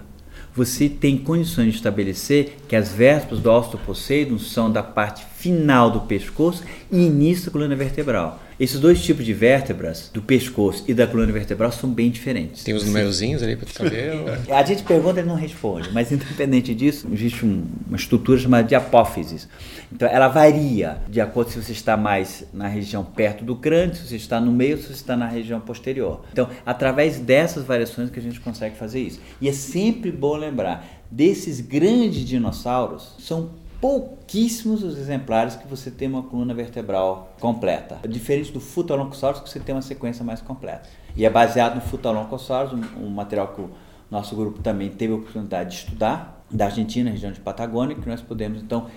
você 0.55 0.89
tem 0.89 1.17
condições 1.17 1.71
de 1.71 1.77
estabelecer 1.77 2.57
que 2.67 2.75
as 2.75 2.91
vértebras 2.91 3.39
do 3.39 3.51
Osteoposeidon 3.51 4.39
são 4.39 4.71
da 4.71 4.83
parte 4.83 5.25
final 5.37 5.89
do 5.91 6.01
pescoço 6.01 6.63
e 6.91 7.05
início 7.05 7.45
da 7.45 7.51
coluna 7.51 7.75
vertebral. 7.75 8.39
Esses 8.59 8.77
dois 8.77 9.01
tipos 9.01 9.23
de 9.23 9.33
vértebras, 9.33 10.09
do 10.13 10.21
pescoço 10.21 10.83
e 10.85 10.93
da 10.93 11.07
coluna 11.07 11.31
vertebral, 11.31 11.71
são 11.71 11.89
bem 11.89 12.09
diferentes. 12.11 12.61
Tem 12.61 12.73
os 12.73 12.83
numerozinhos 12.83 13.41
ali 13.41 13.55
para 13.55 13.69
saber? 13.69 14.11
A 14.51 14.63
gente 14.63 14.83
pergunta 14.83 15.21
e 15.21 15.23
não 15.23 15.35
responde, 15.35 15.89
mas 15.93 16.11
independente 16.11 16.75
disso, 16.75 17.07
existe 17.13 17.45
um, 17.45 17.63
uma 17.87 17.95
estrutura 17.95 18.37
chamada 18.37 18.67
de 18.67 18.75
apófises. 18.75 19.47
Então 19.89 20.09
ela 20.09 20.27
varia 20.27 20.97
de 21.07 21.21
acordo 21.21 21.51
se 21.51 21.63
você 21.63 21.71
está 21.71 21.95
mais 21.95 22.43
na 22.53 22.67
região 22.67 23.03
perto 23.03 23.45
do 23.45 23.55
crânio, 23.55 23.95
se 23.95 24.05
você 24.05 24.17
está 24.17 24.41
no 24.41 24.51
meio, 24.51 24.77
se 24.77 24.87
você 24.87 24.93
está 24.93 25.15
na 25.15 25.27
região 25.27 25.61
posterior. 25.61 26.25
Então, 26.33 26.49
através 26.65 27.17
dessas 27.17 27.63
variações 27.63 28.09
que 28.09 28.19
a 28.19 28.21
gente 28.21 28.41
consegue 28.41 28.75
fazer 28.75 28.99
isso. 28.99 29.21
E 29.39 29.47
é 29.47 29.53
sempre 29.53 30.11
bom 30.11 30.35
lembrar, 30.35 30.85
desses 31.09 31.61
grandes 31.61 32.25
dinossauros, 32.25 33.15
são 33.19 33.51
pouquíssimos 33.81 34.83
os 34.83 34.97
exemplares 34.97 35.55
que 35.55 35.67
você 35.67 35.89
tem 35.89 36.07
uma 36.07 36.23
coluna 36.23 36.53
vertebral 36.53 37.33
completa. 37.39 37.99
Diferente 38.07 38.51
do 38.51 38.59
Futaloncossaurus, 38.59 39.41
que 39.41 39.49
você 39.49 39.59
tem 39.59 39.73
uma 39.73 39.81
sequência 39.81 40.23
mais 40.23 40.41
completa. 40.41 40.89
E 41.15 41.25
é 41.25 41.29
baseado 41.29 41.75
no 41.75 41.81
Futaloncossaurus, 41.81 42.73
um, 42.73 43.05
um 43.05 43.09
material 43.09 43.49
que 43.49 43.61
o 43.61 43.69
nosso 44.11 44.35
grupo 44.35 44.61
também 44.61 44.89
teve 44.89 45.13
a 45.13 45.15
oportunidade 45.15 45.69
de 45.69 45.75
estudar, 45.77 46.43
da 46.51 46.65
Argentina, 46.65 47.11
região 47.11 47.31
de 47.31 47.39
Patagônia, 47.39 47.95
que 47.95 48.09
nós 48.09 48.21
podemos 48.21 48.61
então 48.61 48.87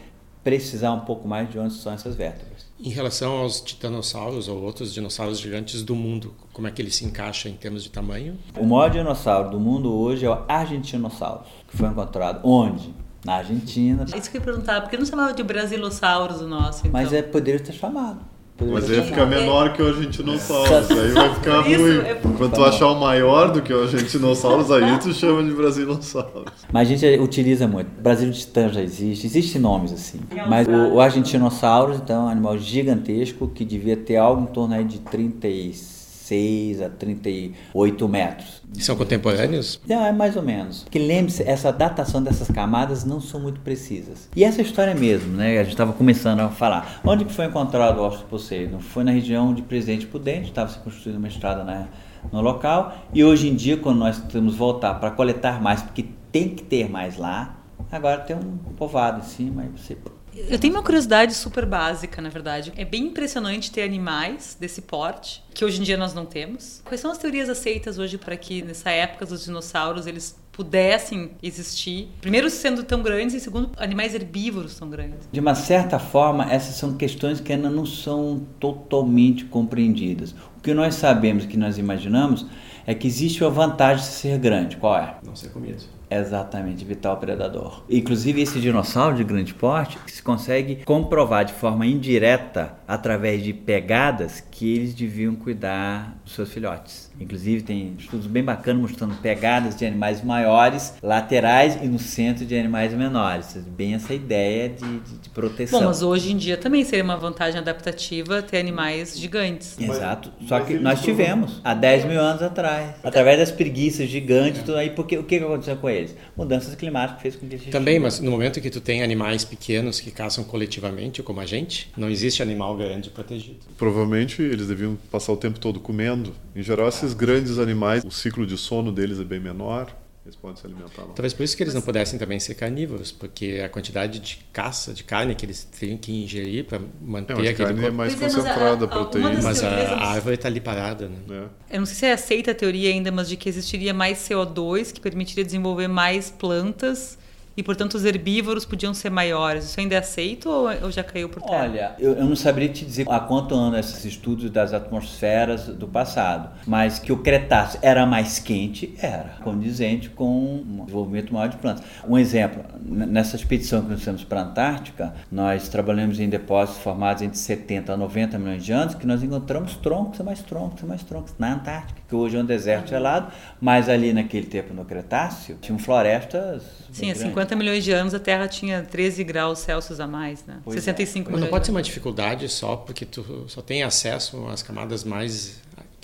precisar 0.42 0.92
um 0.92 1.00
pouco 1.00 1.28
mais 1.28 1.48
de 1.48 1.58
onde 1.58 1.74
são 1.74 1.92
essas 1.92 2.16
vértebras. 2.16 2.66
Em 2.80 2.88
relação 2.88 3.38
aos 3.38 3.60
titanossauros 3.60 4.48
ou 4.48 4.60
outros 4.62 4.92
dinossauros 4.92 5.38
gigantes 5.38 5.82
do 5.82 5.94
mundo, 5.94 6.34
como 6.52 6.66
é 6.66 6.70
que 6.70 6.82
ele 6.82 6.90
se 6.90 7.04
encaixa 7.04 7.48
em 7.48 7.54
termos 7.54 7.84
de 7.84 7.90
tamanho? 7.90 8.36
O 8.58 8.66
maior 8.66 8.90
dinossauro 8.90 9.50
do 9.50 9.60
mundo 9.60 9.92
hoje 9.92 10.26
é 10.26 10.30
o 10.30 10.42
Argentinossauros, 10.48 11.46
que 11.68 11.76
foi 11.76 11.88
encontrado 11.88 12.40
onde? 12.42 12.92
Na 13.24 13.34
Argentina. 13.34 14.04
Isso 14.16 14.30
que 14.30 14.36
eu 14.36 14.40
ia 14.40 14.44
perguntar, 14.44 14.80
por 14.80 14.90
que 14.90 14.96
não 14.96 15.06
chamava 15.06 15.32
de 15.32 15.42
Brasilossauros 15.42 16.40
o 16.40 16.48
nosso? 16.48 16.80
Então? 16.80 16.92
Mas 16.92 17.12
é, 17.12 17.22
poderia 17.22 17.60
ter 17.60 17.72
chamado. 17.72 18.32
Poderia 18.56 18.80
Mas 18.80 18.90
ia 18.90 19.02
ficar 19.02 19.26
menor 19.26 19.72
que 19.72 19.82
o 19.82 19.88
Argentinossauros, 19.88 20.90
aí 20.90 21.10
vai 21.12 21.34
ficar 21.34 21.60
ruim. 21.62 21.98
É... 21.98 22.20
Quando 22.36 22.52
tu 22.52 22.64
achar 22.64 22.88
o 22.88 23.00
maior 23.00 23.50
do 23.50 23.62
que 23.62 23.72
o 23.72 23.82
Argentinossauros, 23.82 24.70
aí 24.70 24.98
tu 24.98 25.12
chama 25.12 25.42
de 25.42 25.52
Brasilossauros. 25.52 26.52
Mas 26.70 26.88
a 26.88 26.94
gente 26.94 27.20
utiliza 27.20 27.66
muito. 27.66 27.88
Brasil 28.00 28.30
de 28.30 28.38
Titã 28.38 28.68
já 28.68 28.82
existe, 28.82 29.26
existem 29.26 29.60
nomes 29.60 29.92
assim. 29.92 30.20
Mas 30.48 30.68
o, 30.68 30.94
o 30.94 31.00
Argentinossauros, 31.00 31.96
então, 31.96 32.24
é 32.24 32.26
um 32.26 32.28
animal 32.28 32.58
gigantesco 32.58 33.48
que 33.48 33.64
devia 33.64 33.96
ter 33.96 34.16
algo 34.16 34.42
em 34.42 34.46
torno 34.46 34.74
aí 34.74 34.84
de 34.84 34.98
36 34.98 36.01
36 36.22 36.82
a 36.82 36.88
38 36.88 38.08
metros. 38.08 38.62
São 38.78 38.96
contemporâneos? 38.96 39.80
Não, 39.86 40.04
é 40.04 40.12
mais 40.12 40.36
ou 40.36 40.42
menos. 40.42 40.84
Porque 40.84 40.98
lembre-se, 40.98 41.42
essa 41.42 41.72
datação 41.72 42.22
dessas 42.22 42.48
camadas 42.48 43.04
não 43.04 43.20
são 43.20 43.40
muito 43.40 43.60
precisas. 43.60 44.28
E 44.34 44.44
essa 44.44 44.62
história 44.62 44.94
mesmo, 44.94 45.36
né? 45.36 45.58
A 45.58 45.62
gente 45.62 45.72
estava 45.72 45.92
começando 45.92 46.40
a 46.40 46.48
falar. 46.48 47.00
Onde 47.04 47.24
que 47.24 47.32
foi 47.32 47.46
encontrado 47.46 47.98
o 47.98 48.06
Osso 48.06 48.24
Poseidon? 48.24 48.78
Foi 48.78 49.04
na 49.04 49.10
região 49.10 49.52
de 49.52 49.62
Presidente 49.62 50.06
Prudente, 50.06 50.48
estava 50.48 50.70
se 50.70 50.78
construindo 50.78 51.16
uma 51.16 51.28
estrada 51.28 51.64
na, 51.64 51.88
no 52.30 52.40
local. 52.40 52.96
E 53.12 53.24
hoje 53.24 53.48
em 53.48 53.54
dia, 53.54 53.76
quando 53.76 53.98
nós 53.98 54.20
temos 54.20 54.54
voltar 54.54 54.94
para 54.94 55.10
coletar 55.10 55.60
mais, 55.60 55.82
porque 55.82 56.06
tem 56.30 56.48
que 56.48 56.62
ter 56.62 56.88
mais 56.88 57.18
lá, 57.18 57.56
agora 57.90 58.18
tem 58.18 58.36
um 58.36 58.56
povoado 58.76 59.20
em 59.20 59.24
cima 59.24 59.64
e 59.64 59.78
você 59.78 59.96
eu 60.34 60.58
tenho 60.58 60.74
uma 60.74 60.82
curiosidade 60.82 61.34
super 61.34 61.66
básica, 61.66 62.20
na 62.22 62.28
verdade. 62.28 62.72
É 62.76 62.84
bem 62.84 63.06
impressionante 63.06 63.70
ter 63.70 63.82
animais 63.82 64.56
desse 64.58 64.82
porte, 64.82 65.42
que 65.54 65.64
hoje 65.64 65.80
em 65.80 65.84
dia 65.84 65.96
nós 65.96 66.14
não 66.14 66.24
temos. 66.24 66.80
Quais 66.84 67.00
são 67.00 67.10
as 67.10 67.18
teorias 67.18 67.48
aceitas 67.48 67.98
hoje 67.98 68.18
para 68.18 68.36
que, 68.36 68.62
nessa 68.62 68.90
época, 68.90 69.24
os 69.24 69.44
dinossauros 69.44 70.06
eles 70.06 70.40
pudessem 70.50 71.32
existir? 71.42 72.08
Primeiro, 72.20 72.48
sendo 72.50 72.82
tão 72.82 73.02
grandes, 73.02 73.34
e 73.34 73.40
segundo, 73.40 73.70
animais 73.76 74.14
herbívoros 74.14 74.78
tão 74.78 74.88
grandes. 74.88 75.28
De 75.30 75.40
uma 75.40 75.54
certa 75.54 75.98
forma, 75.98 76.50
essas 76.50 76.76
são 76.76 76.96
questões 76.96 77.40
que 77.40 77.52
ainda 77.52 77.70
não 77.70 77.86
são 77.86 78.46
totalmente 78.58 79.44
compreendidas. 79.44 80.34
O 80.56 80.60
que 80.62 80.72
nós 80.72 80.94
sabemos, 80.94 81.46
que 81.46 81.56
nós 81.56 81.78
imaginamos, 81.78 82.46
é 82.86 82.94
que 82.94 83.06
existe 83.06 83.42
uma 83.44 83.50
vantagem 83.50 84.04
de 84.04 84.10
ser 84.10 84.38
grande. 84.38 84.76
Qual 84.76 84.96
é? 84.96 85.16
Não 85.24 85.36
ser 85.36 85.50
comido. 85.50 85.82
Exatamente, 86.18 86.84
vital 86.84 87.16
predador. 87.18 87.84
Inclusive, 87.88 88.42
esse 88.42 88.60
dinossauro 88.60 89.16
de 89.16 89.24
grande 89.24 89.54
porte 89.54 89.98
se 90.06 90.22
consegue 90.22 90.84
comprovar 90.84 91.44
de 91.44 91.52
forma 91.52 91.86
indireta, 91.86 92.74
através 92.86 93.42
de 93.42 93.52
pegadas, 93.52 94.40
que 94.40 94.74
eles 94.74 94.94
deviam 94.94 95.34
cuidar 95.34 96.16
dos 96.24 96.34
seus 96.34 96.52
filhotes. 96.52 97.11
Inclusive, 97.20 97.62
tem 97.62 97.94
estudos 97.98 98.26
bem 98.26 98.42
bacanas 98.42 98.82
mostrando 98.82 99.14
pegadas 99.16 99.76
de 99.76 99.84
animais 99.84 100.22
maiores, 100.24 100.94
laterais 101.02 101.76
e 101.82 101.86
no 101.86 101.98
centro 101.98 102.44
de 102.44 102.56
animais 102.56 102.92
menores. 102.92 103.56
Bem 103.76 103.94
essa 103.94 104.14
ideia 104.14 104.68
de, 104.68 105.00
de, 105.00 105.18
de 105.18 105.28
proteção. 105.30 105.80
Bom, 105.80 105.86
mas 105.86 106.02
hoje 106.02 106.32
em 106.32 106.36
dia 106.36 106.56
também 106.56 106.84
seria 106.84 107.04
uma 107.04 107.16
vantagem 107.16 107.60
adaptativa 107.60 108.42
ter 108.42 108.58
animais 108.58 109.18
gigantes. 109.18 109.78
Exato. 109.78 110.30
Só 110.46 110.60
que 110.60 110.74
nós 110.74 111.02
tivemos 111.02 111.60
há 111.64 111.74
10 111.74 112.04
mil 112.06 112.20
anos 112.20 112.42
atrás. 112.42 112.96
Através 113.02 113.38
das 113.38 113.50
preguiças 113.50 114.08
gigantes, 114.08 114.62
tudo 114.62 114.76
aí, 114.76 114.90
porque 114.90 115.18
o 115.18 115.24
que 115.24 115.36
aconteceu 115.36 115.76
com 115.76 115.88
eles? 115.88 116.14
Mudanças 116.36 116.74
climáticas 116.74 117.22
fez 117.22 117.36
com 117.36 117.46
que 117.46 117.54
eles 117.54 117.66
Também, 117.66 117.98
mas 117.98 118.20
no 118.20 118.30
momento 118.30 118.60
que 118.60 118.70
tu 118.70 118.80
tem 118.80 119.02
animais 119.02 119.44
pequenos 119.44 120.00
que 120.00 120.10
caçam 120.10 120.44
coletivamente, 120.44 121.22
como 121.22 121.40
a 121.40 121.46
gente, 121.46 121.90
não 121.96 122.08
existe 122.08 122.42
animal 122.42 122.76
grande 122.76 123.10
protegido. 123.10 123.58
Provavelmente 123.76 124.42
eles 124.42 124.66
deviam 124.66 124.96
passar 125.10 125.32
o 125.32 125.36
tempo 125.36 125.58
todo 125.58 125.80
comendo. 125.80 126.32
Em 126.54 126.62
geral, 126.62 126.88
esses 126.88 127.01
grandes 127.12 127.58
animais, 127.58 128.04
o 128.04 128.10
ciclo 128.10 128.46
de 128.46 128.56
sono 128.56 128.92
deles 128.92 129.18
é 129.18 129.24
bem 129.24 129.40
menor. 129.40 129.94
Eles 130.24 130.36
podem 130.36 130.56
se 130.56 130.64
alimentar 130.64 131.02
lá. 131.02 131.08
Talvez 131.14 131.32
por 131.34 131.42
isso 131.42 131.56
que 131.56 131.64
eles 131.64 131.74
não 131.74 131.82
pudessem 131.82 132.16
também 132.16 132.38
ser 132.38 132.54
carnívoros, 132.54 133.10
porque 133.10 133.60
a 133.64 133.68
quantidade 133.68 134.20
de 134.20 134.38
caça 134.52 134.94
de 134.94 135.02
carne 135.02 135.34
que 135.34 135.44
eles 135.44 135.64
teriam 135.64 135.98
que 135.98 136.12
ingerir 136.12 136.64
para 136.64 136.80
manter 137.00 137.32
É, 137.32 137.36
mas 137.36 137.46
a 137.48 137.50
aquele 137.50 137.66
carne 137.66 137.80
é 137.80 137.82
corpo. 137.82 137.96
mais 137.96 138.14
Pois 138.14 138.22
é, 138.22 138.36
mas 138.36 138.46
a- 138.46 138.48
concentrada, 138.48 138.84
a- 138.84 138.88
proteína. 138.88 139.42
Mas 139.42 139.64
a, 139.64 139.68
a 139.68 140.06
árvore 140.12 140.36
está 140.36 140.46
ali 140.46 140.60
parada, 140.60 141.08
né? 141.08 141.16
né? 141.26 141.48
Eu 141.72 141.80
não 141.80 141.86
sei 141.86 141.96
se 141.96 142.06
é 142.06 142.12
aceita 142.12 142.52
a 142.52 142.54
teoria 142.54 142.90
ainda, 142.90 143.10
mas 143.10 143.28
de 143.28 143.36
que 143.36 143.48
existiria 143.48 143.92
mais 143.92 144.18
CO2 144.18 144.92
que 144.92 145.00
permitiria 145.00 145.44
desenvolver 145.44 145.88
mais 145.88 146.30
plantas 146.30 147.18
e, 147.56 147.62
portanto, 147.62 147.94
os 147.94 148.04
herbívoros 148.04 148.64
podiam 148.64 148.92
ser 148.92 149.10
maiores. 149.10 149.64
Isso 149.64 149.80
ainda 149.80 149.94
é 149.94 149.98
aceito 149.98 150.48
ou 150.48 150.62
ou 150.82 150.90
já 150.90 151.02
caiu 151.02 151.28
por 151.28 151.42
terra? 151.42 151.62
Olha, 151.62 151.94
eu, 151.98 152.12
eu 152.12 152.24
não 152.24 152.36
saberia 152.36 152.68
te 152.68 152.84
dizer 152.84 153.06
há 153.08 153.20
quanto 153.20 153.54
ano 153.54 153.76
esses 153.76 154.04
estudos 154.04 154.50
das 154.50 154.72
atmosferas 154.72 155.66
do 155.66 155.86
passado, 155.86 156.50
mas 156.66 156.98
que 156.98 157.12
o 157.12 157.18
Cretáceo 157.18 157.78
era 157.82 158.06
mais 158.06 158.38
quente, 158.38 158.94
era 159.00 159.36
condizente 159.42 160.08
com 160.10 160.56
um 160.56 160.84
desenvolvimento 160.84 161.32
maior 161.32 161.48
de 161.48 161.56
plantas. 161.56 161.84
Um 162.06 162.18
exemplo, 162.18 162.64
nessa 162.84 163.36
expedição 163.36 163.82
que 163.82 163.90
nós 163.90 163.98
fizemos 164.00 164.24
para 164.24 164.40
a 164.40 164.44
Antártica, 164.44 165.14
nós 165.30 165.68
trabalhamos 165.68 166.20
em 166.20 166.28
depósitos 166.28 166.82
formados 166.82 167.22
entre 167.22 167.38
70 167.38 167.92
a 167.92 167.96
90 167.96 168.38
milhões 168.38 168.64
de 168.64 168.72
anos, 168.72 168.94
que 168.94 169.06
nós 169.06 169.22
encontramos 169.22 169.76
troncos 169.76 170.18
e 170.18 170.22
mais 170.22 170.40
troncos 170.40 170.82
e 170.82 170.86
mais 170.86 171.02
troncos 171.02 171.34
na 171.38 171.54
Antártica, 171.54 172.01
que 172.12 172.16
hoje 172.16 172.36
é 172.36 172.40
um 172.40 172.44
deserto 172.44 172.90
gelado, 172.90 173.32
mas 173.58 173.88
ali 173.88 174.12
naquele 174.12 174.46
tempo 174.46 174.74
no 174.74 174.84
Cretáceo 174.84 175.56
tinham 175.62 175.78
florestas. 175.78 176.62
Sim, 176.92 177.06
há 177.10 177.14
grandes. 177.14 177.22
50 177.22 177.56
milhões 177.56 177.82
de 177.82 177.90
anos 177.90 178.12
a 178.12 178.20
Terra 178.20 178.46
tinha 178.46 178.82
13 178.82 179.24
graus 179.24 179.60
Celsius 179.60 179.98
a 179.98 180.06
mais, 180.06 180.44
né? 180.44 180.58
Pois 180.62 180.76
é. 180.76 180.80
65 180.80 181.24
Mas 181.24 181.32
não 181.32 181.36
milhões. 181.38 181.50
pode 181.50 181.62
de 181.62 181.66
ser 181.66 181.72
uma 181.72 181.82
dificuldade 181.82 182.48
só 182.50 182.76
porque 182.76 183.06
tu 183.06 183.46
só 183.48 183.62
tem 183.62 183.82
acesso 183.82 184.46
às 184.48 184.62
camadas 184.62 185.04
mais 185.04 185.62